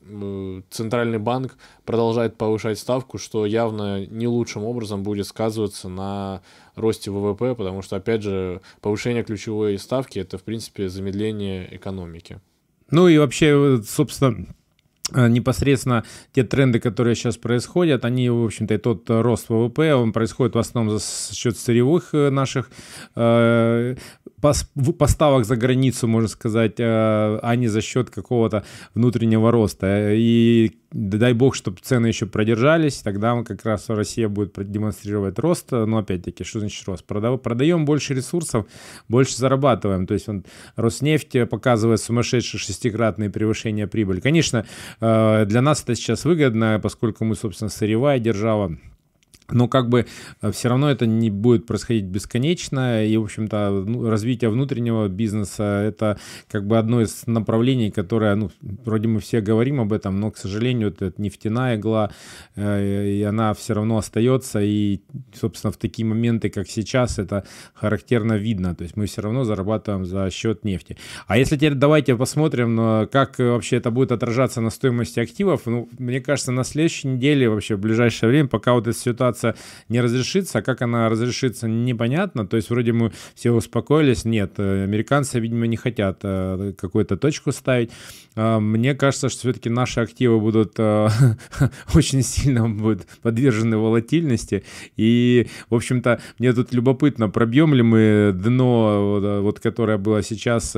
э, 0.00 0.62
Центральный 0.70 1.18
банк 1.18 1.58
продолжает 1.84 2.36
повышать 2.38 2.78
ставку, 2.78 3.18
что 3.18 3.44
явно 3.44 4.06
не 4.06 4.26
лучшим 4.26 4.64
образом 4.64 5.02
будет 5.02 5.26
сказываться 5.26 5.88
на 5.88 6.40
росте 6.74 7.10
ВВП, 7.10 7.54
потому 7.54 7.82
что, 7.82 7.96
опять 7.96 8.22
же, 8.22 8.62
повышение 8.80 9.24
ключевой 9.24 9.78
ставки– 9.78 10.18
это, 10.20 10.38
в 10.38 10.42
принципе, 10.44 10.88
замедление 10.88 11.68
экономики. 11.76 12.40
Ну 12.90 13.08
и 13.08 13.18
вообще, 13.18 13.80
собственно, 13.84 14.46
непосредственно 15.14 16.04
те 16.32 16.42
тренды, 16.42 16.80
которые 16.80 17.14
сейчас 17.14 17.36
происходят, 17.36 18.04
они, 18.04 18.28
в 18.28 18.44
общем-то, 18.44 18.74
и 18.74 18.78
тот 18.78 19.08
рост 19.08 19.48
ВВП, 19.48 19.94
он 19.94 20.12
происходит 20.12 20.54
в 20.54 20.58
основном 20.58 20.98
за 20.98 21.34
счет 21.34 21.56
сырьевых 21.56 22.10
э, 22.12 22.30
наших 22.30 22.70
э, 23.14 23.94
поставок 24.40 25.44
за 25.44 25.56
границу, 25.56 26.08
можно 26.08 26.28
сказать, 26.28 26.74
а 26.78 27.54
не 27.56 27.68
за 27.68 27.80
счет 27.80 28.10
какого-то 28.10 28.64
внутреннего 28.94 29.50
роста. 29.50 30.12
И 30.12 30.72
дай 30.92 31.32
бог, 31.32 31.54
чтобы 31.54 31.78
цены 31.82 32.06
еще 32.06 32.26
продержались, 32.26 32.98
тогда 32.98 33.42
как 33.42 33.64
раз 33.64 33.88
Россия 33.88 34.28
будет 34.28 34.54
демонстрировать 34.70 35.38
рост. 35.38 35.72
Но 35.72 35.98
опять-таки, 35.98 36.44
что 36.44 36.60
значит 36.60 36.86
рост? 36.86 37.04
Продаем 37.04 37.84
больше 37.84 38.14
ресурсов, 38.14 38.66
больше 39.08 39.36
зарабатываем. 39.36 40.06
То 40.06 40.14
есть 40.14 40.28
он, 40.28 40.44
Роснефть 40.76 41.48
показывает 41.50 42.00
сумасшедшие 42.00 42.60
шестикратные 42.60 43.30
превышения 43.30 43.86
прибыли. 43.86 44.20
Конечно, 44.20 44.66
для 45.00 45.60
нас 45.60 45.82
это 45.82 45.94
сейчас 45.94 46.24
выгодно, 46.24 46.80
поскольку 46.82 47.24
мы, 47.24 47.34
собственно, 47.36 47.68
сырьевая 47.70 48.18
держава, 48.18 48.76
но 49.50 49.68
как 49.68 49.88
бы 49.88 50.06
э, 50.42 50.52
все 50.52 50.68
равно 50.68 50.90
это 50.90 51.06
не 51.06 51.30
будет 51.30 51.66
происходить 51.66 52.04
бесконечно, 52.04 53.04
и, 53.04 53.16
в 53.16 53.24
общем-то, 53.24 53.84
ну, 53.86 54.08
развитие 54.08 54.50
внутреннего 54.50 55.08
бизнеса– 55.08 55.64
это 55.86 56.18
как 56.48 56.66
бы 56.66 56.78
одно 56.78 57.00
из 57.02 57.26
направлений, 57.26 57.90
которое, 57.90 58.34
ну, 58.34 58.50
вроде 58.60 59.08
мы 59.08 59.20
все 59.20 59.40
говорим 59.40 59.80
об 59.80 59.92
этом, 59.92 60.18
но, 60.20 60.30
к 60.30 60.36
сожалению, 60.36 60.88
это 60.88 61.12
нефтяная 61.18 61.76
игла, 61.76 62.10
э, 62.54 63.08
и 63.08 63.22
она 63.22 63.54
все 63.54 63.74
равно 63.74 63.98
остается, 63.98 64.60
и, 64.60 65.00
собственно, 65.34 65.72
в 65.72 65.76
такие 65.76 66.06
моменты, 66.06 66.50
как 66.50 66.68
сейчас, 66.68 67.18
это 67.18 67.44
характерно 67.74 68.34
видно, 68.34 68.74
то 68.74 68.82
есть 68.82 68.96
мы 68.96 69.06
все 69.06 69.22
равно 69.22 69.44
зарабатываем 69.44 70.04
за 70.04 70.30
счет 70.30 70.64
нефти. 70.64 70.96
А 71.26 71.38
если 71.38 71.56
теперь 71.56 71.74
давайте 71.74 72.16
посмотрим, 72.16 72.78
э, 72.80 73.06
как 73.06 73.38
вообще 73.38 73.76
это 73.76 73.90
будет 73.90 74.12
отражаться 74.12 74.60
на 74.60 74.70
стоимости 74.70 75.20
активов, 75.20 75.62
ну, 75.66 75.88
мне 75.98 76.20
кажется, 76.20 76.52
на 76.52 76.64
следующей 76.64 77.08
неделе, 77.08 77.48
вообще 77.48 77.76
в 77.76 77.80
ближайшее 77.80 78.30
время, 78.30 78.48
пока 78.48 78.72
вот 78.72 78.86
эта 78.86 78.98
ситуация 78.98 79.35
ситуация 79.36 79.54
не 79.88 80.00
разрешится, 80.00 80.58
а 80.58 80.62
как 80.62 80.82
она 80.82 81.08
разрешится, 81.08 81.68
непонятно. 81.68 82.46
То 82.46 82.56
есть 82.56 82.70
вроде 82.70 82.92
мы 82.92 83.12
все 83.34 83.52
успокоились, 83.52 84.24
нет, 84.24 84.54
э, 84.58 84.84
американцы, 84.84 85.40
видимо, 85.40 85.66
не 85.66 85.76
хотят 85.76 86.20
э, 86.22 86.72
какую-то 86.76 87.16
точку 87.16 87.52
ставить. 87.52 87.90
А, 88.34 88.60
мне 88.60 88.94
кажется, 88.94 89.28
что 89.28 89.40
все-таки 89.40 89.70
наши 89.70 90.00
активы 90.00 90.40
будут 90.40 90.74
э, 90.78 91.08
очень 91.94 92.22
сильно 92.22 92.68
будут 92.68 93.06
подвержены 93.22 93.76
волатильности. 93.76 94.64
И, 94.96 95.46
в 95.70 95.74
общем-то, 95.74 96.20
мне 96.38 96.52
тут 96.52 96.74
любопытно, 96.74 97.28
пробьем 97.28 97.74
ли 97.74 97.82
мы 97.82 98.32
дно, 98.34 99.40
вот, 99.42 99.60
которое 99.60 99.98
было 99.98 100.22
сейчас 100.22 100.76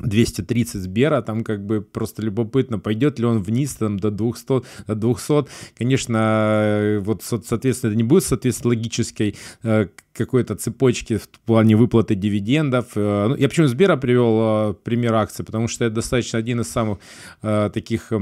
230 0.00 0.82
Сбера, 0.82 1.22
там 1.22 1.44
как 1.44 1.64
бы 1.64 1.80
просто 1.80 2.22
любопытно, 2.22 2.78
пойдет 2.78 3.18
ли 3.18 3.26
он 3.26 3.42
вниз 3.42 3.74
там 3.74 3.98
до 3.98 4.10
200, 4.10 4.62
до 4.86 4.94
200. 4.94 5.46
Конечно, 5.76 6.16
э, 6.18 6.98
вот, 6.98 7.22
соответственно, 7.22 7.90
это 7.90 7.96
не 7.96 8.02
будет, 8.02 8.24
соответственно, 8.24 8.70
логической 8.70 9.36
э, 9.62 9.86
какой-то 10.12 10.56
цепочки 10.56 11.16
в 11.16 11.28
плане 11.28 11.76
выплаты 11.76 12.14
дивидендов. 12.14 12.86
Э, 12.96 13.28
ну, 13.28 13.36
я 13.36 13.48
почему 13.48 13.68
Сбера 13.68 13.96
привел 13.96 14.74
пример 14.74 15.14
акции, 15.14 15.44
потому 15.44 15.68
что 15.68 15.84
это 15.84 15.96
достаточно 15.96 16.38
один 16.38 16.60
из 16.60 16.68
самых 16.68 16.98
таких 17.40 18.12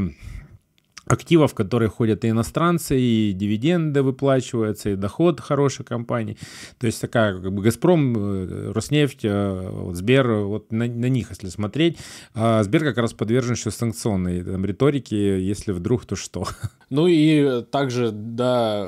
активов, 1.06 1.54
которые 1.54 1.88
ходят 1.88 2.24
и 2.24 2.30
иностранцы, 2.30 2.98
и 2.98 3.32
дивиденды 3.32 4.02
выплачиваются, 4.02 4.90
и 4.90 4.96
доход 4.96 5.40
хорошей 5.40 5.84
компании. 5.84 6.36
То 6.78 6.86
есть 6.86 7.00
такая 7.00 7.40
как 7.40 7.52
бы 7.52 7.62
«Газпром», 7.62 8.14
э, 8.16 8.72
«Роснефть», 8.72 9.20
э, 9.24 9.90
Сбер, 9.92 10.32
вот 10.32 10.72
на, 10.72 10.86
на 10.86 11.06
них, 11.06 11.30
если 11.30 11.48
смотреть. 11.48 11.98
А 12.34 12.62
Сбер 12.62 12.84
как 12.84 12.98
раз 12.98 13.12
подвержен 13.12 13.54
еще 13.54 13.70
санкционной 13.70 14.42
там, 14.44 14.64
риторике, 14.64 15.44
если 15.44 15.72
вдруг, 15.72 16.06
то 16.06 16.16
что. 16.16 16.46
Ну 16.90 17.06
и 17.06 17.62
также, 17.70 18.10
да, 18.12 18.86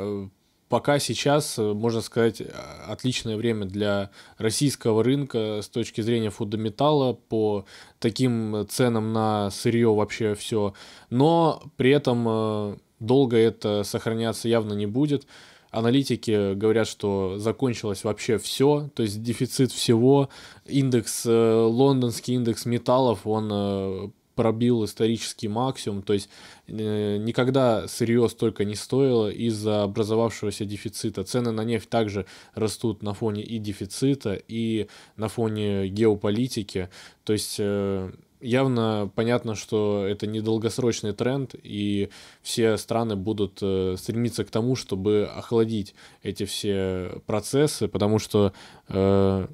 пока 0.75 0.99
сейчас, 0.99 1.57
э, 1.57 1.73
можно 1.73 2.00
сказать, 2.00 2.40
э, 2.40 2.47
отличное 2.88 3.37
время 3.37 3.64
для 3.64 4.11
российского 4.38 5.04
рынка 5.04 5.61
с 5.62 5.69
точки 5.69 6.00
зрения 6.00 6.31
фундаментала 6.31 7.12
по 7.12 7.64
таким 8.00 8.66
ценам 8.69 9.12
на 9.12 9.52
сырье 9.52 9.95
вообще 9.95 10.35
все. 10.35 10.75
Но 11.11 11.62
при 11.76 11.93
этом 11.93 12.26
э, 12.28 12.76
долго 12.99 13.37
это 13.37 13.85
сохраняться 13.85 14.49
явно 14.49 14.73
не 14.73 14.87
будет. 14.87 15.28
Аналитики 15.71 16.54
говорят, 16.54 16.88
что 16.88 17.38
закончилось 17.38 18.02
вообще 18.02 18.38
все, 18.38 18.90
то 18.97 19.04
есть 19.04 19.23
дефицит 19.23 19.71
всего. 19.71 20.28
Индекс, 20.66 21.25
лондонский 21.25 22.35
индекс 22.35 22.66
металлов, 22.66 23.28
он 23.28 24.12
пробил 24.34 24.84
исторический 24.84 25.48
максимум, 25.48 26.02
то 26.02 26.12
есть 26.12 26.28
э, 26.66 27.16
никогда 27.18 27.88
сырье 27.88 28.28
столько 28.28 28.64
не 28.64 28.74
стоило 28.74 29.30
из-за 29.30 29.82
образовавшегося 29.84 30.64
дефицита. 30.64 31.24
Цены 31.24 31.50
на 31.50 31.62
нефть 31.62 31.88
также 31.88 32.26
растут 32.54 33.02
на 33.02 33.14
фоне 33.14 33.42
и 33.42 33.58
дефицита, 33.58 34.34
и 34.48 34.88
на 35.16 35.28
фоне 35.28 35.88
геополитики. 35.88 36.88
То 37.24 37.32
есть 37.32 37.56
э, 37.58 38.10
явно 38.44 39.10
понятно, 39.14 39.54
что 39.54 40.06
это 40.06 40.26
недолгосрочный 40.26 41.12
тренд, 41.12 41.54
и 41.62 42.10
все 42.42 42.76
страны 42.76 43.16
будут 43.16 43.58
э, 43.62 43.96
стремиться 43.98 44.44
к 44.44 44.50
тому, 44.50 44.76
чтобы 44.76 45.28
охладить 45.34 45.94
эти 46.22 46.44
все 46.44 47.20
процессы, 47.26 47.88
потому 47.88 48.18
что 48.18 48.52
э, 48.88 49.46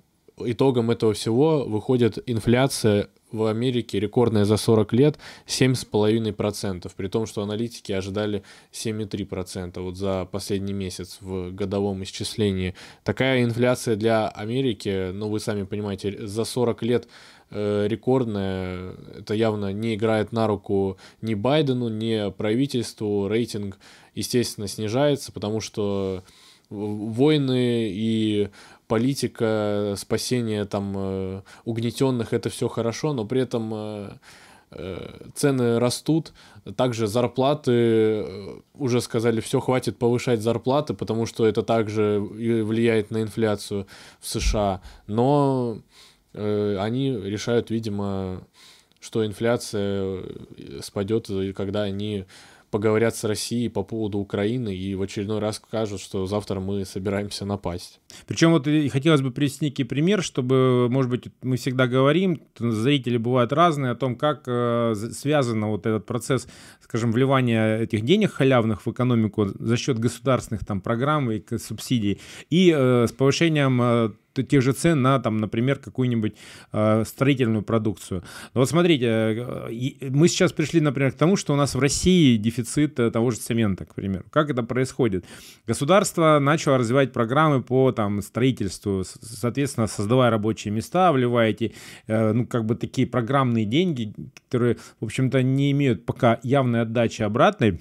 итогом 0.44 0.90
этого 0.90 1.14
всего 1.14 1.64
выходит 1.64 2.18
инфляция 2.26 3.08
в 3.32 3.46
Америке 3.46 4.00
рекордная 4.00 4.44
за 4.44 4.56
40 4.56 4.92
лет 4.92 5.18
7,5%, 5.46 6.90
при 6.96 7.08
том, 7.08 7.26
что 7.26 7.42
аналитики 7.42 7.92
ожидали 7.92 8.42
7,3% 8.72 9.80
вот 9.80 9.96
за 9.96 10.26
последний 10.30 10.72
месяц 10.72 11.18
в 11.20 11.52
годовом 11.52 12.02
исчислении. 12.02 12.74
Такая 13.04 13.42
инфляция 13.42 13.96
для 13.96 14.28
Америки, 14.28 15.10
ну 15.12 15.28
вы 15.28 15.40
сами 15.40 15.64
понимаете, 15.64 16.26
за 16.26 16.44
40 16.44 16.82
лет 16.82 17.08
э, 17.50 17.86
рекордная, 17.88 18.94
это 19.18 19.34
явно 19.34 19.72
не 19.72 19.94
играет 19.94 20.32
на 20.32 20.46
руку 20.46 20.98
ни 21.22 21.34
Байдену, 21.34 21.88
ни 21.88 22.30
правительству, 22.30 23.28
рейтинг, 23.28 23.78
естественно, 24.14 24.68
снижается, 24.68 25.32
потому 25.32 25.60
что 25.60 26.22
войны 26.70 27.90
и 27.92 28.48
политика 28.90 29.94
спасения 29.96 30.64
там 30.64 30.92
э, 30.96 31.42
угнетенных, 31.64 32.32
это 32.32 32.50
все 32.50 32.66
хорошо, 32.66 33.12
но 33.12 33.24
при 33.24 33.40
этом 33.40 33.70
э, 33.72 34.10
э, 34.72 35.28
цены 35.36 35.78
растут, 35.78 36.32
также 36.76 37.06
зарплаты, 37.06 38.26
уже 38.74 39.00
сказали, 39.00 39.40
все, 39.40 39.60
хватит 39.60 39.96
повышать 39.96 40.42
зарплаты, 40.42 40.94
потому 40.94 41.26
что 41.26 41.46
это 41.46 41.62
также 41.62 42.18
влияет 42.18 43.12
на 43.12 43.22
инфляцию 43.22 43.86
в 44.18 44.26
США, 44.26 44.80
но 45.06 45.78
они 46.32 47.12
решают, 47.12 47.70
видимо, 47.70 48.42
что 49.00 49.24
инфляция 49.24 50.22
спадет, 50.80 51.28
когда 51.56 51.82
они 51.82 52.24
поговорят 52.70 53.16
с 53.16 53.24
Россией 53.24 53.68
по 53.68 53.82
поводу 53.82 54.18
Украины 54.18 54.74
и 54.74 54.94
в 54.94 55.02
очередной 55.02 55.40
раз 55.40 55.56
скажут, 55.56 56.00
что 56.00 56.26
завтра 56.26 56.60
мы 56.60 56.84
собираемся 56.84 57.44
напасть. 57.44 58.00
Причем 58.26 58.52
вот 58.52 58.66
хотелось 58.90 59.20
бы 59.20 59.30
привести 59.30 59.66
некий 59.66 59.84
пример, 59.84 60.22
чтобы, 60.22 60.88
может 60.88 61.10
быть, 61.10 61.24
мы 61.42 61.56
всегда 61.56 61.86
говорим, 61.86 62.42
зрители 62.58 63.16
бывают 63.16 63.52
разные, 63.52 63.92
о 63.92 63.96
том, 63.96 64.16
как 64.16 64.44
э, 64.46 64.94
связан 64.94 65.64
вот 65.64 65.86
этот 65.86 66.06
процесс, 66.06 66.46
скажем, 66.80 67.12
вливания 67.12 67.78
этих 67.78 68.04
денег 68.04 68.32
халявных 68.32 68.86
в 68.86 68.90
экономику 68.90 69.46
за 69.46 69.76
счет 69.76 69.98
государственных 69.98 70.64
там 70.64 70.80
программ 70.80 71.30
и 71.30 71.42
субсидий 71.58 72.20
и 72.50 72.74
э, 72.76 73.06
с 73.06 73.12
повышением 73.12 73.80
э, 73.82 74.10
тех 74.34 74.62
же 74.62 74.72
цен 74.72 75.02
на, 75.02 75.18
там, 75.18 75.38
например, 75.38 75.78
какую-нибудь 75.78 76.34
э, 76.72 77.04
строительную 77.06 77.62
продукцию. 77.62 78.22
Но 78.54 78.60
вот 78.60 78.68
смотрите, 78.68 79.06
э, 79.06 80.10
мы 80.10 80.28
сейчас 80.28 80.52
пришли, 80.52 80.80
например, 80.80 81.12
к 81.12 81.16
тому, 81.16 81.36
что 81.36 81.52
у 81.52 81.56
нас 81.56 81.74
в 81.74 81.78
России 81.78 82.36
дефицит 82.36 82.98
э, 83.00 83.10
того 83.10 83.30
же 83.30 83.38
цемента, 83.38 83.84
к 83.84 83.94
примеру. 83.94 84.24
Как 84.30 84.50
это 84.50 84.62
происходит? 84.62 85.24
Государство 85.66 86.38
начало 86.40 86.78
развивать 86.78 87.12
программы 87.12 87.62
по 87.62 87.92
там, 87.92 88.22
строительству, 88.22 89.04
соответственно, 89.04 89.86
создавая 89.86 90.30
рабочие 90.30 90.72
места, 90.72 91.12
вливая 91.12 91.50
эти, 91.50 91.74
э, 92.06 92.32
ну, 92.32 92.46
как 92.46 92.64
бы 92.64 92.74
такие 92.74 93.06
программные 93.06 93.64
деньги, 93.64 94.14
которые, 94.48 94.76
в 95.00 95.04
общем-то, 95.04 95.42
не 95.42 95.70
имеют 95.72 96.06
пока 96.06 96.38
явной 96.42 96.82
отдачи 96.82 97.22
обратной, 97.22 97.78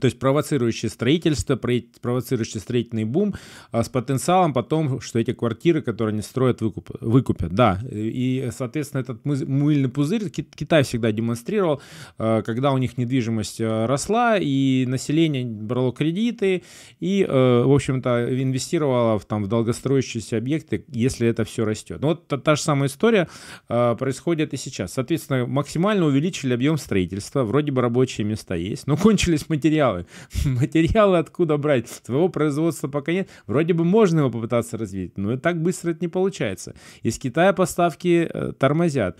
то 0.00 0.06
есть 0.06 0.18
провоцирующее 0.18 0.90
строительство, 0.90 1.58
провоцирующий 2.00 2.60
строительный 2.60 3.04
бум 3.04 3.34
а 3.70 3.82
с 3.82 3.88
потенциалом 3.88 4.52
потом, 4.52 5.00
что 5.00 5.18
эти 5.18 5.32
квартиры, 5.32 5.82
которые 5.82 6.12
они 6.12 6.22
строят, 6.22 6.60
выкуп, 6.60 6.90
выкупят. 7.00 7.52
Да, 7.52 7.80
и, 7.90 8.50
соответственно, 8.56 9.00
этот 9.00 9.24
мыльный 9.24 9.88
пузырь 9.88 10.28
Китай 10.30 10.82
всегда 10.82 11.12
демонстрировал, 11.12 11.80
а, 12.18 12.42
когда 12.42 12.72
у 12.72 12.78
них 12.78 12.98
недвижимость 12.98 13.60
а, 13.60 13.86
росла, 13.86 14.38
и 14.38 14.84
население 14.86 15.44
брало 15.44 15.92
кредиты, 15.92 16.62
и, 17.00 17.24
в 17.24 17.74
общем-то, 17.74 18.42
инвестировало 18.42 19.18
в, 19.18 19.24
там, 19.24 19.44
в 19.44 19.48
долгостроящиеся 19.48 20.38
объекты, 20.38 20.84
если 20.88 21.28
это 21.28 21.44
все 21.44 21.64
растет. 21.64 21.98
Ну, 22.00 22.08
вот 22.08 22.26
та, 22.26 22.38
та 22.38 22.56
же 22.56 22.62
самая 22.62 22.88
история 22.88 23.28
происходит 23.68 24.54
и 24.54 24.56
сейчас. 24.56 24.92
Соответственно, 24.92 25.46
максимально 25.46 26.06
увеличили 26.06 26.54
объем 26.54 26.78
строительства, 26.78 27.44
вроде 27.44 27.72
бы 27.72 27.82
рабочие 27.82 28.26
места 28.26 28.54
есть, 28.54 28.86
но 28.86 28.96
кончились 29.04 29.48
материалы 29.48 29.83
материалы. 29.84 30.06
Материалы 30.44 31.18
откуда 31.18 31.56
брать? 31.56 31.88
Своего 31.88 32.28
производства 32.28 32.88
пока 32.88 33.12
нет. 33.12 33.28
Вроде 33.46 33.74
бы 33.74 33.84
можно 33.84 34.20
его 34.20 34.30
попытаться 34.30 34.76
развить, 34.76 35.18
но 35.18 35.32
и 35.32 35.36
так 35.36 35.62
быстро 35.62 35.90
это 35.90 36.00
не 36.00 36.08
получается. 36.08 36.74
Из 37.02 37.18
Китая 37.18 37.52
поставки 37.52 38.28
э, 38.32 38.52
тормозят. 38.58 39.18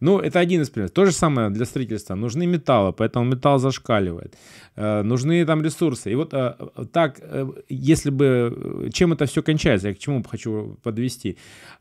Ну, 0.00 0.18
это 0.18 0.40
один 0.40 0.60
из 0.60 0.68
примеров. 0.68 0.90
То 0.90 1.06
же 1.06 1.12
самое 1.12 1.48
для 1.48 1.64
строительства. 1.64 2.16
Нужны 2.16 2.46
металлы, 2.46 2.92
поэтому 2.92 3.24
металл 3.24 3.58
зашкаливает. 3.58 4.36
Э, 4.76 5.02
нужны 5.02 5.46
там 5.46 5.62
ресурсы. 5.62 6.12
И 6.12 6.14
вот 6.14 6.34
э, 6.34 6.54
так, 6.92 7.20
если 7.70 8.10
бы... 8.10 8.90
Чем 8.92 9.12
это 9.12 9.24
все 9.24 9.42
кончается? 9.42 9.88
Я 9.88 9.94
к 9.94 9.98
чему 9.98 10.22
хочу 10.22 10.78
подвести? 10.82 11.38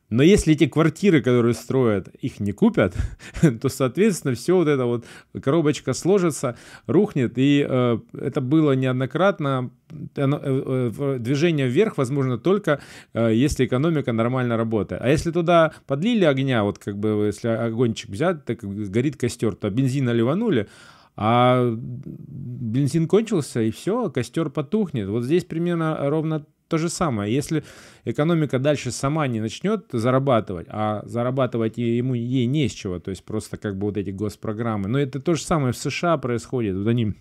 Но 0.10 0.22
если 0.22 0.54
эти 0.54 0.68
квартиры, 0.68 1.22
которые 1.22 1.56
строят, 1.56 2.10
их 2.22 2.40
не 2.40 2.52
купят, 2.52 2.96
то, 3.62 3.70
соответственно, 3.70 4.36
все 4.36 4.56
вот 4.56 4.68
это 4.68 4.86
вот 4.86 5.06
коробочка 5.42 5.94
сложится, 5.94 6.58
рухнет. 6.86 7.34
И 7.38 7.66
э, 7.68 8.00
это 8.14 8.42
было 8.42 8.74
неоднократно. 8.74 9.72
Оно, 10.16 10.40
э, 10.44 10.92
э, 10.98 11.18
движение 11.20 11.68
вверх 11.68 11.98
возможно 11.98 12.38
только 12.38 12.82
э, 13.14 13.32
если 13.34 13.66
экономика 13.66 14.14
нормально 14.14 14.58
работает. 14.58 15.02
А 15.02 15.10
если 15.10 15.32
туда 15.32 15.74
подлили 15.88 16.26
огня, 16.26 16.64
вот 16.64 16.78
как 16.78 17.00
бы 17.00 17.26
если 17.26 17.48
огончик 17.48 18.12
взять, 18.12 18.46
так 18.46 18.64
горит 18.64 19.18
костер, 19.18 19.56
то 19.56 19.70
бензина 19.72 20.12
ливанули, 20.12 20.68
а 21.18 21.74
бензин 21.76 23.08
кончился, 23.08 23.62
и 23.62 23.72
все, 23.72 24.10
костер 24.12 24.50
потухнет. 24.50 25.08
Вот 25.08 25.24
здесь 25.24 25.46
примерно 25.46 25.98
ровно 26.10 26.46
то 26.68 26.78
же 26.78 26.90
самое. 26.90 27.34
Если 27.34 27.64
экономика 28.06 28.60
дальше 28.60 28.92
сама 28.92 29.28
не 29.28 29.40
начнет 29.40 29.86
зарабатывать, 29.92 30.68
а 30.70 31.04
зарабатывать 31.06 31.78
ему 31.78 32.14
ей 32.14 32.46
не 32.46 32.68
с 32.68 32.72
чего, 32.72 33.00
то 33.00 33.12
есть 33.12 33.24
просто 33.24 33.58
как 33.58 33.78
бы 33.78 33.88
вот 33.88 33.98
эти 33.98 34.10
госпрограммы. 34.10 34.88
Но 34.88 35.00
это 35.00 35.20
то 35.20 35.36
же 35.36 35.44
самое 35.44 35.74
в 35.74 35.78
США 35.78 36.18
происходит. 36.18 36.76
Вот 36.76 36.88
они 36.88 37.14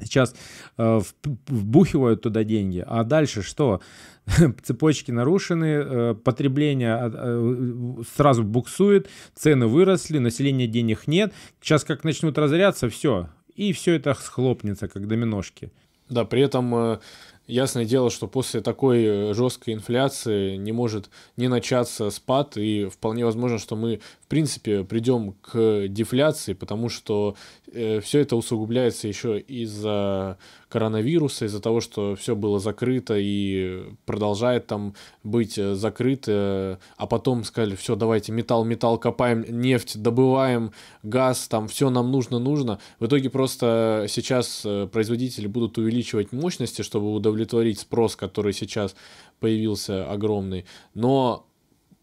сейчас 0.00 0.34
э, 0.76 1.00
вбухивают 1.46 2.22
туда 2.22 2.44
деньги, 2.44 2.84
а 2.86 3.04
дальше 3.04 3.42
что? 3.42 3.80
Цепочки 4.62 5.10
нарушены, 5.10 5.64
э, 5.64 6.14
потребление 6.14 6.98
э, 7.12 8.02
сразу 8.16 8.42
буксует, 8.44 9.08
цены 9.34 9.66
выросли, 9.66 10.18
населения 10.18 10.66
денег 10.66 11.06
нет. 11.06 11.32
Сейчас 11.60 11.84
как 11.84 12.04
начнут 12.04 12.36
разоряться, 12.38 12.88
все, 12.88 13.28
и 13.54 13.72
все 13.72 13.94
это 13.94 14.14
схлопнется, 14.14 14.88
как 14.88 15.06
доминошки. 15.08 15.72
Да, 16.08 16.24
при 16.24 16.42
этом 16.42 17.00
Ясное 17.46 17.84
дело, 17.84 18.10
что 18.10 18.26
после 18.26 18.60
такой 18.60 19.04
э, 19.04 19.34
жесткой 19.34 19.74
инфляции 19.74 20.56
не 20.56 20.72
может 20.72 21.10
не 21.36 21.46
начаться 21.46 22.10
спад, 22.10 22.56
и 22.56 22.86
вполне 22.86 23.24
возможно, 23.24 23.58
что 23.58 23.76
мы, 23.76 24.00
в 24.26 24.28
принципе, 24.28 24.82
придем 24.82 25.34
к 25.34 25.86
дефляции, 25.86 26.52
потому 26.52 26.88
что 26.88 27.36
э, 27.72 28.00
все 28.00 28.18
это 28.18 28.34
усугубляется 28.34 29.06
еще 29.06 29.38
из-за 29.38 30.36
коронавируса, 30.68 31.44
из-за 31.44 31.60
того, 31.60 31.80
что 31.80 32.16
все 32.16 32.34
было 32.34 32.58
закрыто 32.58 33.14
и 33.16 33.84
продолжает 34.04 34.66
там 34.66 34.94
быть 35.22 35.56
э, 35.58 35.76
закрыто, 35.76 36.80
а 36.96 37.06
потом 37.06 37.44
сказали, 37.44 37.76
все, 37.76 37.94
давайте 37.94 38.32
металл, 38.32 38.64
металл 38.64 38.98
копаем, 38.98 39.44
нефть 39.48 40.02
добываем, 40.02 40.72
газ, 41.04 41.46
там 41.46 41.68
все 41.68 41.88
нам 41.88 42.10
нужно, 42.10 42.40
нужно. 42.40 42.80
В 42.98 43.06
итоге 43.06 43.30
просто 43.30 44.06
сейчас 44.08 44.62
э, 44.64 44.88
производители 44.90 45.46
будут 45.46 45.78
увеличивать 45.78 46.32
мощности, 46.32 46.82
чтобы 46.82 47.14
удовлетворить 47.14 47.78
спрос, 47.78 48.16
который 48.16 48.54
сейчас 48.54 48.96
появился 49.38 50.10
огромный, 50.10 50.66
но 50.94 51.46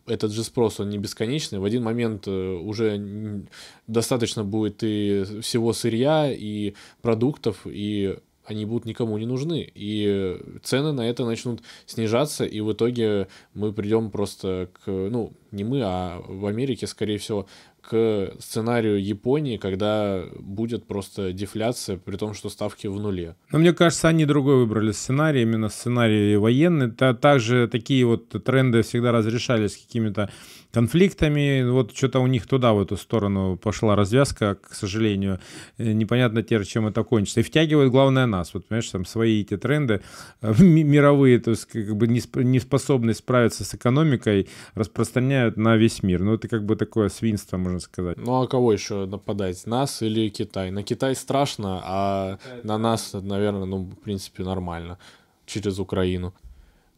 этот 0.05 0.31
же 0.31 0.43
спрос, 0.43 0.79
он 0.79 0.89
не 0.89 0.97
бесконечный. 0.97 1.59
В 1.59 1.63
один 1.63 1.83
момент 1.83 2.27
э, 2.27 2.31
уже 2.31 3.43
достаточно 3.87 4.43
будет 4.43 4.83
и 4.83 5.23
всего 5.41 5.73
сырья, 5.73 6.31
и 6.31 6.73
продуктов, 7.01 7.61
и 7.65 8.17
они 8.45 8.65
будут 8.65 8.85
никому 8.85 9.17
не 9.17 9.25
нужны. 9.25 9.71
И 9.73 10.37
цены 10.63 10.91
на 10.91 11.07
это 11.07 11.25
начнут 11.25 11.61
снижаться, 11.85 12.45
и 12.45 12.59
в 12.59 12.73
итоге 12.73 13.27
мы 13.53 13.71
придем 13.71 14.11
просто 14.11 14.69
к, 14.73 14.91
ну, 14.91 15.33
не 15.51 15.63
мы, 15.63 15.81
а 15.83 16.21
в 16.27 16.45
Америке, 16.45 16.87
скорее 16.87 17.17
всего, 17.17 17.47
к 17.87 18.33
сценарию 18.39 19.03
Японии, 19.03 19.57
когда 19.57 20.23
будет 20.39 20.85
просто 20.87 21.33
дефляция, 21.33 21.97
при 21.97 22.15
том, 22.15 22.33
что 22.33 22.49
ставки 22.49 22.87
в 22.87 22.99
нуле. 22.99 23.35
Но 23.51 23.59
мне 23.59 23.73
кажется, 23.73 24.07
они 24.07 24.25
другой 24.25 24.55
выбрали 24.55 24.91
сценарий, 24.91 25.41
именно 25.41 25.69
сценарий 25.69 26.37
военный. 26.37 26.91
Также 26.91 27.67
такие 27.67 28.05
вот 28.05 28.29
тренды 28.43 28.81
всегда 28.81 29.11
разрешались 29.11 29.77
какими-то 29.77 30.29
конфликтами. 30.73 31.69
Вот 31.69 31.95
что-то 31.95 32.19
у 32.19 32.27
них 32.27 32.47
туда, 32.47 32.73
в 32.73 32.81
эту 32.81 32.97
сторону 32.97 33.57
пошла 33.57 33.95
развязка, 33.95 34.55
к 34.55 34.73
сожалению. 34.73 35.39
Э, 35.77 35.93
непонятно 35.93 36.41
теперь, 36.41 36.65
чем 36.65 36.87
это 36.87 37.03
кончится. 37.03 37.41
И 37.41 37.43
втягивают, 37.43 37.91
главное, 37.91 38.25
нас. 38.25 38.53
Вот, 38.53 38.65
понимаешь, 38.65 38.89
там 38.89 39.05
свои 39.05 39.41
эти 39.41 39.55
тренды 39.55 40.01
э, 40.41 40.53
мировые, 40.63 41.39
то 41.39 41.51
есть 41.51 41.65
как 41.65 41.95
бы 41.95 42.07
не 42.07 42.59
способны 42.59 43.13
справиться 43.13 43.63
с 43.63 43.75
экономикой, 43.75 44.49
распространяют 44.73 45.57
на 45.57 45.77
весь 45.77 46.01
мир. 46.01 46.23
Ну, 46.23 46.33
это 46.33 46.47
как 46.47 46.65
бы 46.65 46.75
такое 46.75 47.09
свинство, 47.09 47.57
можно 47.57 47.79
сказать. 47.79 48.17
Ну, 48.17 48.41
а 48.41 48.47
кого 48.47 48.73
еще 48.73 49.05
нападать? 49.05 49.67
Нас 49.67 50.01
или 50.01 50.29
Китай? 50.29 50.71
На 50.71 50.81
Китай 50.81 51.15
страшно, 51.15 51.81
а 51.83 52.37
на 52.63 52.77
нас, 52.79 53.13
наверное, 53.13 53.65
ну, 53.65 53.83
в 53.83 54.03
принципе, 54.03 54.43
нормально. 54.43 54.97
Через 55.45 55.77
Украину. 55.77 56.33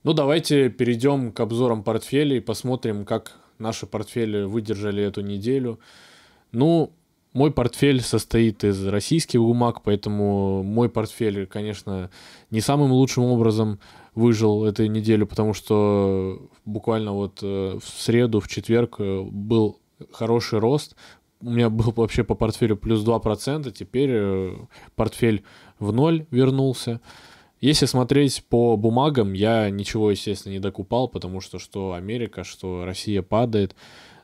Ну, 0.03 0.13
давайте 0.13 0.69
перейдем 0.69 1.31
к 1.31 1.39
обзорам 1.39 1.83
портфелей, 1.83 2.39
посмотрим, 2.39 3.05
как 3.05 3.33
наши 3.59 3.85
портфели 3.85 4.43
выдержали 4.43 5.03
эту 5.03 5.21
неделю. 5.21 5.79
Ну, 6.51 6.91
мой 7.35 7.51
портфель 7.51 8.01
состоит 8.01 8.63
из 8.63 8.87
российских 8.87 9.41
бумаг, 9.41 9.81
поэтому 9.83 10.63
мой 10.63 10.89
портфель, 10.89 11.45
конечно, 11.45 12.09
не 12.49 12.61
самым 12.61 12.93
лучшим 12.93 13.25
образом 13.25 13.79
выжил 14.13 14.63
эту 14.63 14.85
неделю, 14.85 15.27
потому 15.27 15.53
что 15.53 16.49
буквально 16.63 17.11
вот 17.11 17.39
э, 17.41 17.77
в 17.77 18.01
среду, 18.01 18.39
в 18.39 18.47
четверг 18.47 18.95
э, 18.99 19.21
был 19.21 19.81
хороший 20.13 20.59
рост. 20.59 20.95
У 21.41 21.49
меня 21.49 21.69
был 21.69 21.91
вообще 21.95 22.23
по 22.23 22.35
портфелю 22.35 22.77
плюс 22.77 23.05
2%, 23.05 23.69
теперь 23.71 24.09
э, 24.13 24.55
портфель 24.95 25.43
в 25.77 25.91
ноль 25.91 26.25
вернулся. 26.31 27.01
Если 27.65 27.87
смотреть 27.87 28.43
по 28.47 28.77
бумагам, 28.77 29.33
я 29.33 29.71
ничего, 29.71 30.11
естественно, 30.11 30.53
не 30.53 30.59
докупал, 30.59 31.07
потому 31.07 31.41
что 31.41 31.57
что 31.57 31.93
Америка, 31.93 32.43
что 32.43 32.85
Россия 32.85 33.23
падает. 33.23 33.75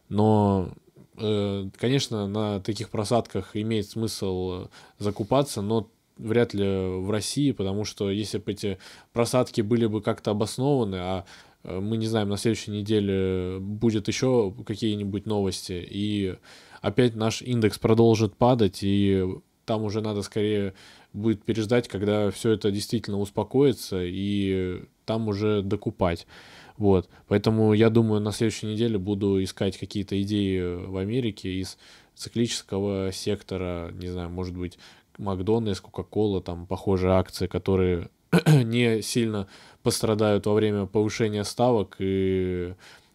Но, 0.10 0.70
э, 1.18 1.68
конечно, 1.76 2.28
на 2.28 2.60
таких 2.60 2.92
просадках 2.92 3.56
имеет 3.56 3.90
смысл 3.90 4.68
закупаться, 5.00 5.64
но 5.64 5.90
вряд 6.18 6.54
ли 6.54 6.68
в 6.68 7.10
России, 7.10 7.52
потому 7.52 7.84
что 7.84 8.12
если 8.12 8.38
бы 8.38 8.52
эти 8.52 8.78
просадки 9.12 9.62
были 9.62 9.88
бы 9.88 10.04
как-то 10.04 10.30
обоснованы, 10.30 10.98
а 10.98 11.26
э, 11.64 11.80
мы 11.80 11.98
не 11.98 12.06
знаем, 12.06 12.30
на 12.30 12.38
следующей 12.38 12.70
неделе 12.70 13.58
будет 13.60 14.08
еще 14.08 14.54
какие-нибудь 14.68 15.26
новости, 15.26 15.84
и 15.90 16.36
опять 16.84 17.16
наш 17.16 17.42
индекс 17.42 17.80
продолжит 17.80 18.36
падать, 18.36 18.84
и 18.84 19.26
там 19.72 19.86
уже 19.86 20.02
надо 20.02 20.22
скорее 20.22 20.74
будет 21.14 21.46
переждать, 21.46 21.88
когда 21.88 22.30
все 22.30 22.52
это 22.52 22.72
действительно 22.72 23.20
успокоится, 23.22 24.02
и 24.04 24.84
там 25.06 25.30
уже 25.30 25.62
докупать. 25.62 26.28
Вот. 26.76 27.08
Поэтому 27.30 27.72
я 27.72 27.90
думаю, 27.90 28.20
на 28.20 28.34
следующей 28.34 28.66
неделе 28.68 28.98
буду 28.98 29.42
искать 29.42 29.78
какие-то 29.78 30.22
идеи 30.24 30.60
в 30.88 30.98
Америке 30.98 31.54
из 31.54 31.78
циклического 32.16 33.14
сектора, 33.14 33.92
не 33.94 34.10
знаю, 34.10 34.30
может 34.30 34.58
быть, 34.58 34.78
Макдональдс, 35.18 35.80
Кока-Кола, 35.80 36.42
там 36.42 36.68
похожие 36.68 37.14
акции, 37.14 37.48
которые 37.48 38.10
не 38.46 39.02
сильно 39.02 39.48
пострадают 39.84 40.48
во 40.48 40.54
время 40.54 40.86
повышения 40.86 41.46
ставок 41.46 41.96
и 42.00 42.74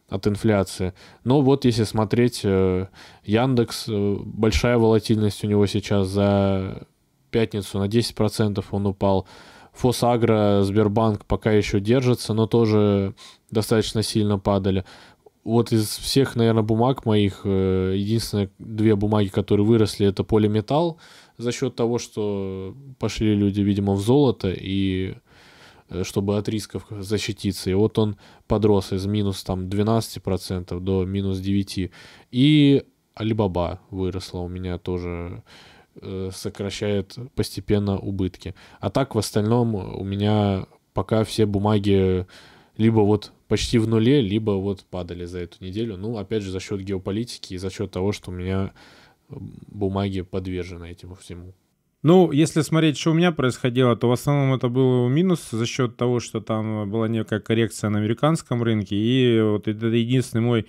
от 0.09 0.27
инфляции. 0.27 0.93
Но 1.25 1.41
вот 1.41 1.65
если 1.65 1.85
смотреть, 1.85 2.41
э, 2.45 2.87
Яндекс, 3.25 3.87
э, 3.89 4.17
большая 4.25 4.79
волатильность 4.79 5.45
у 5.45 5.49
него 5.49 5.67
сейчас 5.67 6.09
за 6.09 6.87
пятницу 7.31 7.79
на 7.79 7.89
10% 7.89 8.65
он 8.71 8.87
упал. 8.87 9.27
Фосагро, 9.73 10.63
Сбербанк 10.63 11.27
пока 11.27 11.53
еще 11.53 11.81
держится, 11.81 12.33
но 12.33 12.47
тоже 12.47 13.15
достаточно 13.51 14.03
сильно 14.03 14.39
падали. 14.39 14.85
Вот 15.45 15.71
из 15.71 15.99
всех, 15.99 16.35
наверное, 16.35 16.63
бумаг 16.63 17.05
моих, 17.05 17.43
э, 17.45 17.95
единственные 17.97 18.51
две 18.59 18.97
бумаги, 18.97 19.29
которые 19.29 19.67
выросли, 19.67 20.07
это 20.07 20.25
полиметалл, 20.25 20.99
за 21.37 21.53
счет 21.53 21.77
того, 21.77 21.99
что 21.99 22.75
пошли 22.99 23.35
люди, 23.35 23.61
видимо, 23.61 23.93
в 23.93 24.01
золото, 24.01 24.51
и 24.51 25.15
чтобы 26.03 26.37
от 26.37 26.49
рисков 26.49 26.87
защититься. 26.91 27.71
И 27.71 27.75
вот 27.75 27.99
он 27.99 28.17
подрос 28.47 28.93
из 28.93 29.07
минус 29.07 29.43
там 29.45 29.69
12% 29.69 30.81
до 30.81 31.05
минус 31.05 31.39
9%. 31.39 31.91
И 32.31 32.85
Alibaba 33.19 33.79
выросла 33.91 34.41
у 34.41 34.49
меня 34.49 34.79
тоже 34.79 35.43
Э, 36.03 36.31
сокращает 36.33 37.17
постепенно 37.35 37.99
убытки. 37.99 38.55
А 38.81 38.91
так 38.91 39.15
в 39.15 39.19
остальном 39.19 39.75
у 39.75 40.05
меня 40.05 40.67
пока 40.93 41.25
все 41.25 41.47
бумаги 41.47 42.27
либо 42.77 43.01
вот 43.01 43.33
почти 43.49 43.79
в 43.79 43.89
нуле, 43.89 44.21
либо 44.21 44.51
вот 44.53 44.85
падали 44.85 45.25
за 45.25 45.39
эту 45.39 45.65
неделю. 45.65 45.97
Ну, 45.97 46.19
опять 46.19 46.43
же, 46.43 46.51
за 46.51 46.61
счет 46.61 46.83
геополитики 46.83 47.55
и 47.55 47.57
за 47.57 47.71
счет 47.71 47.93
того, 47.93 48.13
что 48.13 48.31
у 48.31 48.35
меня 48.35 48.75
бумаги 49.29 50.21
подвержены 50.21 50.85
этому 50.91 51.15
всему. 51.15 51.55
Ну, 52.03 52.31
если 52.31 52.61
смотреть, 52.61 52.99
что 52.99 53.11
у 53.11 53.15
меня 53.15 53.33
происходило, 53.33 53.97
то 53.97 54.09
в 54.09 54.13
основном 54.13 54.55
это 54.55 54.69
был 54.69 55.09
минус 55.09 55.51
за 55.51 55.67
счет 55.67 55.97
того, 55.97 56.21
что 56.21 56.41
там 56.41 56.89
была 56.89 57.09
некая 57.09 57.41
коррекция 57.41 57.91
на 57.91 57.99
американском 57.99 58.63
рынке. 58.63 58.95
И 58.95 59.41
вот 59.41 59.67
это 59.67 59.87
единственный 59.87 60.43
мой 60.43 60.67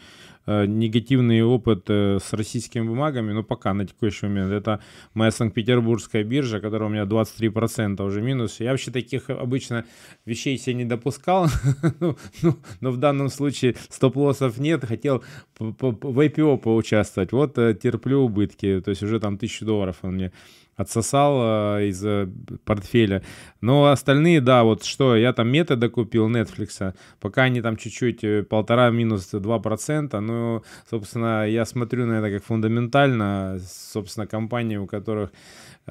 Э, 0.49 0.65
негативный 0.65 1.43
опыт 1.43 1.89
э, 1.89 2.19
с 2.23 2.31
российскими 2.31 2.87
бумагами, 2.87 3.33
ну, 3.33 3.43
пока 3.43 3.73
на 3.73 3.85
текущий 3.85 4.27
момент, 4.27 4.53
это 4.53 4.79
моя 5.13 5.29
Санкт-Петербургская 5.29 6.23
биржа, 6.23 6.61
которая 6.61 6.89
у 6.89 6.91
меня 6.91 7.03
23% 7.03 8.01
уже 8.01 8.21
минус. 8.21 8.61
Я 8.61 8.71
вообще 8.71 8.89
таких 8.89 9.29
обычно 9.29 9.83
вещей 10.25 10.57
себе 10.57 10.75
не 10.75 10.85
допускал, 10.85 11.47
ну, 11.99 12.17
ну, 12.41 12.55
но 12.79 12.91
в 12.91 12.97
данном 12.97 13.27
случае 13.27 13.75
стоп-лоссов 13.89 14.57
нет, 14.57 14.85
хотел 14.85 15.21
в 15.59 16.19
IPO 16.21 16.59
поучаствовать. 16.59 17.33
Вот 17.33 17.57
э, 17.57 17.73
терплю 17.73 18.21
убытки, 18.21 18.81
то 18.83 18.91
есть 18.91 19.03
уже 19.03 19.19
там 19.19 19.33
1000 19.35 19.65
долларов 19.65 19.97
он 20.01 20.13
мне 20.13 20.31
отсосал 20.77 21.79
э, 21.79 21.87
из 21.87 22.05
э, 22.05 22.29
портфеля. 22.63 23.23
Но 23.61 23.87
остальные, 23.87 24.41
да, 24.41 24.63
вот 24.63 24.85
что, 24.85 25.15
я 25.15 25.33
там 25.33 25.49
метода 25.49 25.89
купил 25.89 26.29
Netflix, 26.29 26.93
пока 27.19 27.43
они 27.43 27.61
там 27.61 27.75
чуть-чуть 27.75 28.23
э, 28.23 28.43
полтора 28.43 28.91
минус 28.91 29.29
два 29.31 29.59
процента, 29.59 30.21
ну, 30.21 30.63
собственно, 30.89 31.49
я 31.49 31.65
смотрю 31.65 32.05
на 32.05 32.19
это 32.19 32.29
как 32.29 32.45
фундаментально, 32.45 33.59
собственно, 33.67 34.27
компании, 34.27 34.77
у 34.77 34.85
которых 34.85 35.31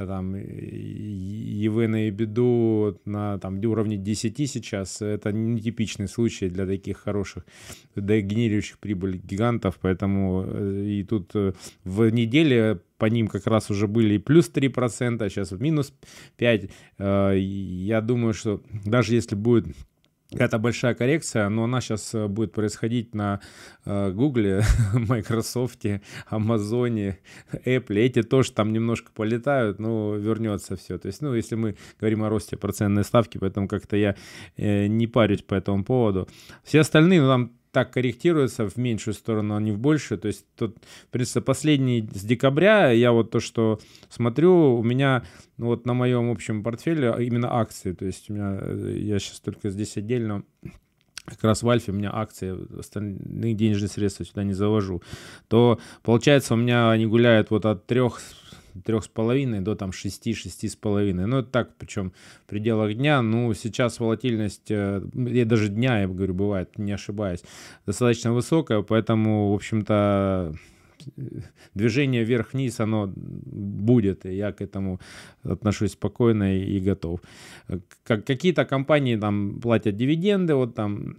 там 0.04 0.34
ЕВ 0.34 1.88
на 1.88 2.10
беду 2.10 2.98
на 3.04 3.38
там 3.38 3.64
уровне 3.64 3.96
10 3.96 4.50
сейчас, 4.50 5.00
это 5.00 5.32
нетипичный 5.32 6.08
случай 6.08 6.48
для 6.48 6.66
таких 6.66 6.98
хороших, 6.98 7.46
генерирующих 7.96 8.78
прибыль 8.78 9.16
гигантов, 9.16 9.78
поэтому 9.80 10.44
и 10.44 11.02
тут 11.04 11.32
в 11.84 12.10
неделе 12.10 12.80
по 12.98 13.06
ним 13.06 13.28
как 13.28 13.46
раз 13.46 13.70
уже 13.70 13.86
были 13.86 14.14
и 14.14 14.18
плюс 14.18 14.50
3%, 14.50 15.22
а 15.22 15.28
сейчас 15.28 15.50
минус 15.52 15.92
5%. 16.38 16.70
Э, 16.98 17.38
я 17.38 18.00
думаю, 18.00 18.34
что 18.34 18.62
даже 18.84 19.14
если 19.14 19.34
будет 19.34 19.66
какая-то 20.30 20.58
большая 20.58 20.94
коррекция, 20.94 21.48
но 21.48 21.64
она 21.64 21.80
сейчас 21.80 22.14
э, 22.14 22.26
будет 22.26 22.52
происходить 22.52 23.14
на 23.14 23.40
э, 23.84 24.12
Microsoft, 24.92 25.84
Amazon, 26.30 27.16
Apple. 27.52 27.98
Эти 27.98 28.22
тоже 28.22 28.52
там 28.52 28.72
немножко 28.72 29.10
полетают, 29.12 29.78
но 29.78 30.16
вернется 30.16 30.76
все. 30.76 30.98
То 30.98 31.06
есть, 31.06 31.22
ну, 31.22 31.34
если 31.34 31.54
мы 31.54 31.76
говорим 32.00 32.24
о 32.24 32.28
росте 32.28 32.56
процентной 32.56 33.04
ставки, 33.04 33.38
поэтому 33.38 33.68
как-то 33.68 33.96
я 33.96 34.16
не 34.56 35.06
парюсь 35.06 35.42
по 35.42 35.54
этому 35.54 35.84
поводу. 35.84 36.28
Все 36.64 36.80
остальные, 36.80 37.22
ну, 37.22 37.28
там 37.28 37.55
так 37.76 37.90
корректируется 37.90 38.66
в 38.66 38.78
меньшую 38.78 39.12
сторону, 39.12 39.54
а 39.54 39.60
не 39.60 39.70
в 39.70 39.78
большую. 39.78 40.18
То 40.18 40.28
есть 40.28 40.46
тут, 40.56 40.78
в 40.78 41.10
принципе, 41.10 41.42
последний 41.42 42.08
с 42.14 42.22
декабря 42.22 42.90
я 42.90 43.12
вот 43.12 43.30
то, 43.30 43.38
что 43.38 43.80
смотрю, 44.08 44.78
у 44.78 44.82
меня 44.82 45.24
ну, 45.58 45.66
вот 45.66 45.84
на 45.84 45.92
моем 45.92 46.30
общем 46.30 46.62
портфеле 46.62 47.14
именно 47.18 47.54
акции. 47.54 47.92
То 47.92 48.06
есть 48.06 48.30
у 48.30 48.32
меня, 48.32 48.56
э, 48.62 48.96
я 48.98 49.18
сейчас 49.18 49.40
только 49.40 49.68
здесь 49.68 49.98
отдельно 49.98 50.42
как 51.26 51.44
раз 51.44 51.62
в 51.62 51.68
Альфе 51.68 51.92
у 51.92 51.94
меня 51.94 52.12
акции, 52.14 52.56
остальные 52.78 53.52
денежные 53.52 53.90
средства 53.90 54.24
сюда 54.24 54.42
не 54.42 54.54
завожу, 54.54 55.02
то 55.48 55.78
получается 56.02 56.54
у 56.54 56.56
меня 56.56 56.90
они 56.90 57.04
гуляют 57.04 57.50
вот 57.50 57.66
от 57.66 57.84
трех 57.86 58.20
трех 58.84 59.04
с 59.04 59.08
половиной 59.08 59.60
до 59.60 59.74
там 59.74 59.92
шести, 59.92 60.34
шести 60.34 60.68
с 60.68 60.76
половиной. 60.76 61.26
Ну, 61.26 61.38
это 61.38 61.50
так, 61.50 61.76
причем 61.76 62.12
в 62.44 62.50
пределах 62.50 62.94
дня. 62.94 63.22
Ну, 63.22 63.54
сейчас 63.54 64.00
волатильность, 64.00 64.70
э, 64.70 65.02
я 65.14 65.44
даже 65.44 65.68
дня, 65.68 66.00
я 66.00 66.08
говорю, 66.08 66.34
бывает, 66.34 66.78
не 66.78 66.92
ошибаюсь, 66.92 67.42
достаточно 67.86 68.32
высокая, 68.32 68.82
поэтому, 68.82 69.50
в 69.52 69.54
общем-то, 69.54 70.54
движение 71.74 72.24
вверх-вниз, 72.24 72.80
оно 72.80 73.12
будет, 73.14 74.26
и 74.26 74.34
я 74.34 74.52
к 74.52 74.60
этому 74.60 75.00
отношусь 75.42 75.92
спокойно 75.92 76.56
и 76.58 76.80
готов. 76.80 77.20
Как, 78.02 78.24
какие-то 78.24 78.64
компании 78.64 79.16
там 79.16 79.60
платят 79.60 79.96
дивиденды, 79.96 80.54
вот 80.54 80.74
там 80.74 81.16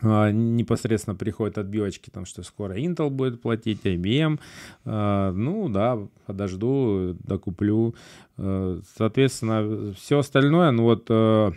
непосредственно 0.00 1.16
приходят 1.16 1.58
отбивочки, 1.58 2.10
там, 2.10 2.24
что 2.24 2.42
скоро 2.42 2.78
Intel 2.78 3.10
будет 3.10 3.42
платить, 3.42 3.84
IBM. 3.84 4.40
А, 4.84 5.32
ну 5.32 5.68
да, 5.68 5.98
подожду, 6.26 7.14
докуплю. 7.24 7.94
А, 8.38 8.80
соответственно, 8.96 9.92
все 9.94 10.18
остальное, 10.18 10.70
ну 10.70 10.84
вот 10.84 11.08
в 11.08 11.54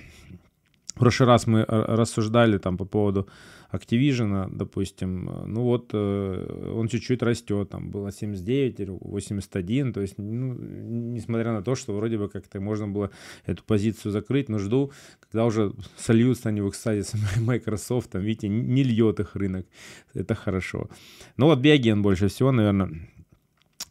прошлый 0.95 1.27
раз 1.27 1.47
мы 1.47 1.63
рассуждали 1.67 2.57
там 2.57 2.77
по 2.77 2.85
поводу 2.85 3.27
Activision, 3.75 4.49
допустим, 4.51 5.29
ну 5.47 5.63
вот 5.63 5.89
э, 5.93 6.71
он 6.75 6.87
чуть-чуть 6.87 7.21
растет, 7.23 7.69
там 7.69 7.91
было 7.91 8.11
79 8.11 8.79
или 8.79 8.89
81, 8.89 9.93
то 9.93 10.01
есть, 10.01 10.17
ну, 10.17 10.53
несмотря 10.53 11.51
на 11.51 11.61
то, 11.61 11.75
что 11.75 11.93
вроде 11.93 12.17
бы 12.17 12.29
как-то 12.29 12.59
можно 12.59 12.87
было 12.87 13.11
эту 13.45 13.63
позицию 13.63 14.11
закрыть, 14.11 14.49
но 14.49 14.59
жду, 14.59 14.91
когда 15.19 15.45
уже 15.45 15.73
сольются 15.97 16.49
они 16.49 16.61
в 16.61 16.69
экстазе 16.69 17.03
с 17.03 17.13
Microsoft, 17.39 18.11
там, 18.11 18.21
видите, 18.21 18.47
не 18.47 18.83
льет 18.83 19.19
их 19.19 19.35
рынок, 19.35 19.65
это 20.13 20.35
хорошо. 20.35 20.89
Ну 21.37 21.45
вот 21.47 21.59
Биоген 21.59 22.01
больше 22.01 22.27
всего, 22.27 22.51
наверное, 22.51 22.89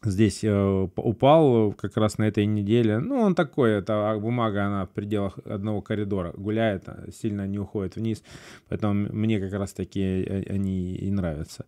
здесь 0.05 0.43
э, 0.43 0.87
упал 0.95 1.73
как 1.73 1.97
раз 1.97 2.17
на 2.17 2.23
этой 2.23 2.45
неделе. 2.45 2.99
Ну, 2.99 3.19
он 3.19 3.35
такой, 3.35 3.71
это 3.71 4.11
а, 4.11 4.19
бумага, 4.19 4.65
она 4.65 4.85
в 4.85 4.89
пределах 4.89 5.37
одного 5.45 5.81
коридора 5.81 6.31
гуляет, 6.37 6.83
а, 6.87 7.05
сильно 7.11 7.47
не 7.47 7.59
уходит 7.59 7.95
вниз, 7.95 8.23
поэтому 8.69 8.93
мне 8.93 9.39
как 9.39 9.53
раз 9.53 9.73
таки 9.73 10.01
э, 10.01 10.43
они 10.49 10.95
и 10.95 11.11
нравятся. 11.11 11.65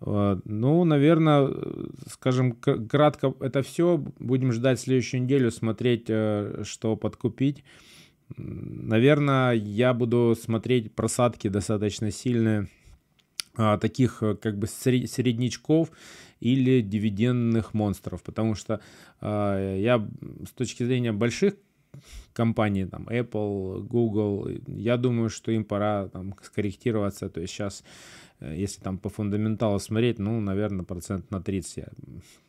Ну, 0.00 0.84
наверное, 0.84 1.50
скажем, 2.08 2.52
кратко 2.52 3.34
это 3.40 3.62
все. 3.62 3.98
Будем 4.20 4.52
ждать 4.52 4.78
следующую 4.78 5.24
неделю, 5.24 5.50
смотреть, 5.50 6.04
э, 6.08 6.62
что 6.64 6.94
подкупить. 6.94 7.64
Наверное, 8.36 9.54
я 9.54 9.94
буду 9.94 10.36
смотреть 10.40 10.94
просадки 10.94 11.48
достаточно 11.48 12.12
сильные 12.12 12.68
таких 13.80 14.22
как 14.40 14.58
бы 14.58 14.66
среднячков 14.66 15.90
или 16.40 16.80
дивидендных 16.80 17.74
монстров, 17.74 18.22
потому 18.22 18.54
что 18.54 18.80
э, 19.20 19.78
я 19.80 20.06
с 20.46 20.50
точки 20.50 20.84
зрения 20.84 21.12
больших 21.12 21.54
компаний, 22.32 22.86
там, 22.86 23.08
Apple, 23.08 23.82
Google, 23.82 24.48
я 24.66 24.96
думаю, 24.96 25.30
что 25.30 25.50
им 25.50 25.64
пора 25.64 26.08
там 26.08 26.34
скорректироваться, 26.42 27.28
то 27.28 27.40
есть 27.40 27.52
сейчас 27.52 27.82
э, 28.40 28.54
если 28.56 28.80
там 28.80 28.98
по 28.98 29.08
фундаменталу 29.08 29.80
смотреть, 29.80 30.20
ну, 30.20 30.40
наверное, 30.40 30.84
процент 30.84 31.30
на 31.30 31.42
30 31.42 31.76
я 31.76 31.88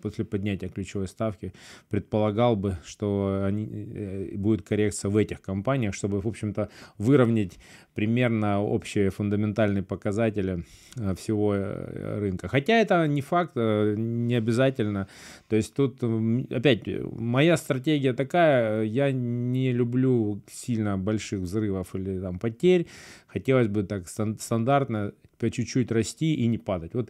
после 0.02 0.26
поднятия 0.26 0.70
ключевой 0.70 1.08
ставки 1.08 1.54
предполагал 1.90 2.56
бы, 2.56 2.78
что 2.86 3.44
они, 3.44 3.66
э, 3.66 4.38
будет 4.38 4.62
коррекция 4.62 5.10
в 5.10 5.18
этих 5.18 5.42
компаниях, 5.42 5.96
чтобы, 5.96 6.22
в 6.22 6.28
общем-то, 6.28 6.70
выровнять 7.00 7.58
примерно 8.00 8.64
общие 8.64 9.10
фундаментальные 9.10 9.84
показатели 9.84 10.64
э, 10.96 11.16
всего 11.16 11.54
э, 11.54 12.20
рынка. 12.20 12.48
Хотя 12.48 12.80
это 12.80 13.06
не 13.08 13.20
факт, 13.22 13.52
э, 13.58 13.96
не 13.98 14.36
обязательно. 14.36 15.10
То 15.50 15.58
есть 15.58 15.74
тут, 15.74 16.02
опять, 16.50 16.88
моя 17.12 17.58
стратегия 17.58 18.14
такая, 18.14 18.84
я 18.84 19.12
не 19.12 19.74
люблю 19.74 20.42
сильно 20.50 20.98
больших 20.98 21.42
взрывов 21.42 21.94
или 21.94 22.22
там 22.22 22.40
потерь. 22.40 22.88
Хотелось 23.28 23.68
бы 23.68 23.84
так 23.84 24.08
стандартно 24.08 25.12
по 25.38 25.52
чуть-чуть 25.52 25.92
расти 25.92 26.36
и 26.36 26.48
не 26.48 26.58
падать. 26.58 26.94
Вот 26.94 27.10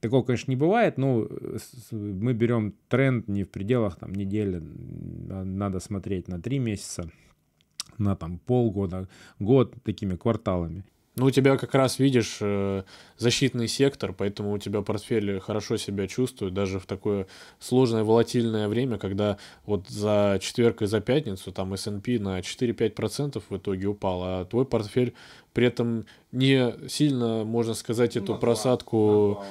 Такого, 0.00 0.22
конечно, 0.24 0.50
не 0.50 0.56
бывает, 0.56 0.98
но 0.98 1.28
мы 1.90 2.34
берем 2.34 2.74
тренд 2.88 3.28
не 3.28 3.44
в 3.44 3.48
пределах 3.48 3.96
там, 3.96 4.12
недели, 4.12 4.60
а 5.30 5.44
надо 5.44 5.80
смотреть 5.80 6.28
на 6.28 6.40
три 6.40 6.58
месяца, 6.58 7.10
на 7.98 8.16
там 8.16 8.38
полгода, 8.38 9.08
год 9.38 9.74
такими 9.84 10.16
кварталами. 10.16 10.84
Ну, 11.18 11.26
у 11.26 11.30
тебя 11.30 11.56
как 11.56 11.74
раз, 11.74 11.98
видишь, 11.98 12.38
э, 12.42 12.82
защитный 13.16 13.68
сектор, 13.68 14.12
поэтому 14.12 14.52
у 14.52 14.58
тебя 14.58 14.82
портфель 14.82 15.40
хорошо 15.40 15.78
себя 15.78 16.06
чувствует, 16.06 16.52
даже 16.52 16.78
в 16.78 16.84
такое 16.84 17.26
сложное, 17.58 18.04
волатильное 18.04 18.68
время, 18.68 18.98
когда 18.98 19.38
вот 19.64 19.88
за 19.88 20.38
четверг 20.42 20.82
и 20.82 20.86
за 20.86 21.00
пятницу 21.00 21.52
там 21.52 21.72
S&P 21.72 22.18
на 22.18 22.40
4-5% 22.40 23.42
в 23.48 23.56
итоге 23.56 23.86
упал, 23.86 24.22
а 24.24 24.44
твой 24.44 24.66
портфель 24.66 25.14
при 25.54 25.68
этом 25.68 26.04
не 26.32 26.74
сильно, 26.86 27.44
можно 27.44 27.72
сказать, 27.72 28.18
эту 28.18 28.34
ну, 28.34 28.38
просадку 28.38 29.42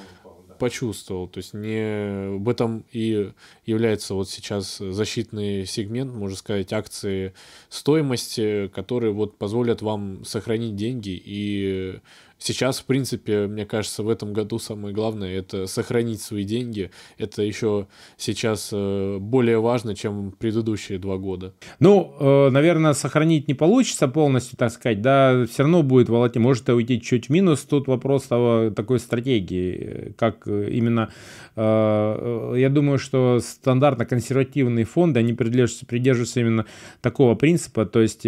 почувствовал. 0.58 1.28
То 1.28 1.38
есть 1.40 1.54
не 1.54 2.38
в 2.38 2.50
этом 2.50 2.86
и 2.92 3.32
является 3.66 4.14
вот 4.14 4.30
сейчас 4.30 4.78
защитный 4.78 5.66
сегмент, 5.66 6.14
можно 6.14 6.38
сказать, 6.38 6.74
акции 6.74 7.34
стоимости, 7.70 8.68
которые 8.74 9.14
вот 9.14 9.38
позволят 9.38 9.82
вам 9.82 10.24
сохранить 10.26 10.76
деньги 10.76 11.22
и 11.24 12.00
Сейчас, 12.46 12.78
в 12.80 12.86
принципе, 12.86 13.48
мне 13.48 13.66
кажется, 13.66 14.04
в 14.04 14.10
этом 14.10 14.32
году 14.32 14.60
самое 14.60 14.94
главное 14.94 15.36
это 15.36 15.66
сохранить 15.66 16.22
свои 16.22 16.44
деньги. 16.44 16.92
Это 17.18 17.42
еще 17.42 17.88
сейчас 18.18 18.70
э, 18.72 19.18
более 19.20 19.60
важно, 19.60 19.96
чем 19.96 20.32
предыдущие 20.32 21.00
два 21.00 21.18
года. 21.18 21.56
Ну, 21.80 22.14
э, 22.20 22.50
наверное, 22.52 22.94
сохранить 22.94 23.48
не 23.48 23.56
получится 23.56 24.08
полностью, 24.08 24.60
так 24.60 24.72
сказать, 24.72 25.02
да, 25.02 25.48
все 25.50 25.64
равно 25.64 25.82
будет 25.82 26.08
волатиль, 26.08 26.40
может 26.40 26.70
уйти 26.70 27.02
чуть 27.02 27.30
в 27.30 27.30
минус. 27.32 27.64
Тут 27.64 27.88
вопрос 27.88 28.26
того, 28.26 28.70
такой 28.70 29.00
стратегии, 29.00 30.14
как 30.16 30.46
именно, 30.46 31.12
э, 31.56 32.54
я 32.58 32.70
думаю, 32.70 33.00
что 33.00 33.40
стандартно 33.40 34.06
консервативные 34.06 34.86
фонды, 34.86 35.20
они 35.20 35.34
придерживаются 35.34 36.40
именно 36.40 36.68
такого 37.02 37.34
принципа, 37.34 37.88
то 37.88 38.02
есть 38.02 38.24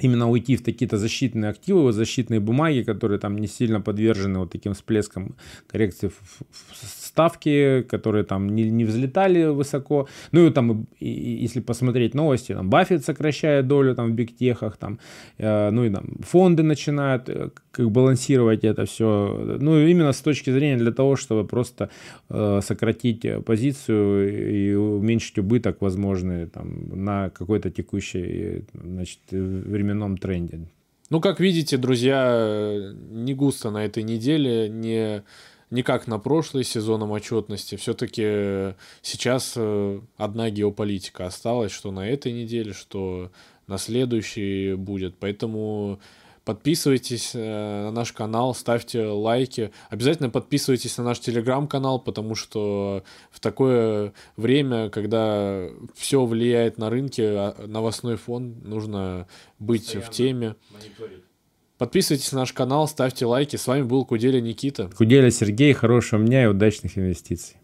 именно 0.00 0.30
уйти 0.30 0.56
в 0.56 0.62
какие-то 0.62 0.96
защитные 0.96 1.50
активы, 1.50 1.82
вот 1.82 1.94
защитные 1.94 2.40
бумаги, 2.40 2.82
которые 2.82 3.18
там 3.18 3.38
не 3.38 3.46
сильно 3.46 3.80
подвержены 3.80 4.38
вот 4.38 4.50
таким 4.50 4.72
всплескам 4.72 5.34
коррекции 5.66 6.10
ставки, 6.82 7.82
которые 7.82 8.24
там 8.24 8.48
не, 8.48 8.70
не 8.70 8.84
взлетали 8.84 9.44
высоко. 9.44 10.08
Ну 10.32 10.46
и 10.46 10.50
там, 10.50 10.86
и, 11.00 11.08
если 11.44 11.60
посмотреть 11.60 12.14
новости, 12.14 12.54
там 12.54 12.70
Баффет 12.70 13.04
сокращает 13.04 13.66
долю 13.66 13.94
там 13.94 14.12
в 14.12 14.14
бигтехах, 14.14 14.76
там, 14.76 14.98
э, 15.38 15.70
ну 15.70 15.84
и 15.84 15.90
там 15.90 16.04
фонды 16.20 16.62
начинают 16.62 17.28
э, 17.28 17.50
как 17.70 17.90
балансировать 17.90 18.64
это 18.64 18.84
все. 18.84 19.58
Ну 19.60 19.78
именно 19.78 20.12
с 20.12 20.20
точки 20.20 20.50
зрения 20.52 20.78
для 20.78 20.92
того, 20.92 21.16
чтобы 21.16 21.46
просто 21.46 21.90
э, 22.30 22.60
сократить 22.62 23.26
позицию 23.44 24.70
и 24.70 24.74
уменьшить 24.74 25.38
убыток 25.38 25.82
возможный 25.82 26.46
там 26.46 27.04
на 27.04 27.30
какой-то 27.30 27.70
текущей 27.70 28.64
значит, 28.72 29.20
временном 29.82 30.16
тренде. 30.16 30.60
Ну, 31.10 31.20
как 31.20 31.40
видите, 31.40 31.76
друзья, 31.76 32.92
не 33.10 33.34
густо 33.34 33.70
на 33.70 33.84
этой 33.84 34.02
неделе, 34.02 34.68
не 34.68 35.22
не 35.70 35.82
как 35.82 36.06
на 36.06 36.18
прошлый 36.18 36.64
сезоном 36.64 37.12
отчетности. 37.12 37.76
Все-таки 37.76 38.74
сейчас 39.00 39.54
э, 39.56 40.00
одна 40.18 40.50
геополитика 40.50 41.24
осталась, 41.24 41.72
что 41.72 41.90
на 41.90 42.06
этой 42.06 42.30
неделе, 42.30 42.74
что 42.74 43.32
на 43.66 43.78
следующей 43.78 44.74
будет. 44.74 45.16
Поэтому 45.18 45.98
подписывайтесь 46.44 47.32
э, 47.34 47.84
на 47.84 47.90
наш 47.90 48.12
канал, 48.12 48.54
ставьте 48.54 49.04
лайки. 49.04 49.72
Обязательно 49.90 50.30
подписывайтесь 50.30 50.96
на 50.98 51.04
наш 51.04 51.20
телеграм-канал, 51.20 52.00
потому 52.00 52.34
что 52.34 53.04
в 53.30 53.40
такое 53.40 54.12
время, 54.36 54.90
когда 54.90 55.68
все 55.94 56.24
влияет 56.24 56.78
на 56.78 56.90
рынке, 56.90 57.28
а, 57.28 57.66
новостной 57.66 58.16
фон, 58.16 58.56
нужно 58.62 59.26
быть 59.58 59.84
Постоянно 59.84 60.06
в 60.06 60.14
теме. 60.14 60.56
Мониторить. 60.70 61.24
Подписывайтесь 61.78 62.30
на 62.30 62.40
наш 62.40 62.52
канал, 62.52 62.86
ставьте 62.86 63.26
лайки. 63.26 63.56
С 63.56 63.66
вами 63.66 63.82
был 63.82 64.04
Куделя 64.04 64.40
Никита. 64.40 64.88
Куделя 64.96 65.30
Сергей. 65.30 65.72
Хорошего 65.72 66.24
дня 66.24 66.44
и 66.44 66.46
удачных 66.46 66.96
инвестиций. 66.96 67.56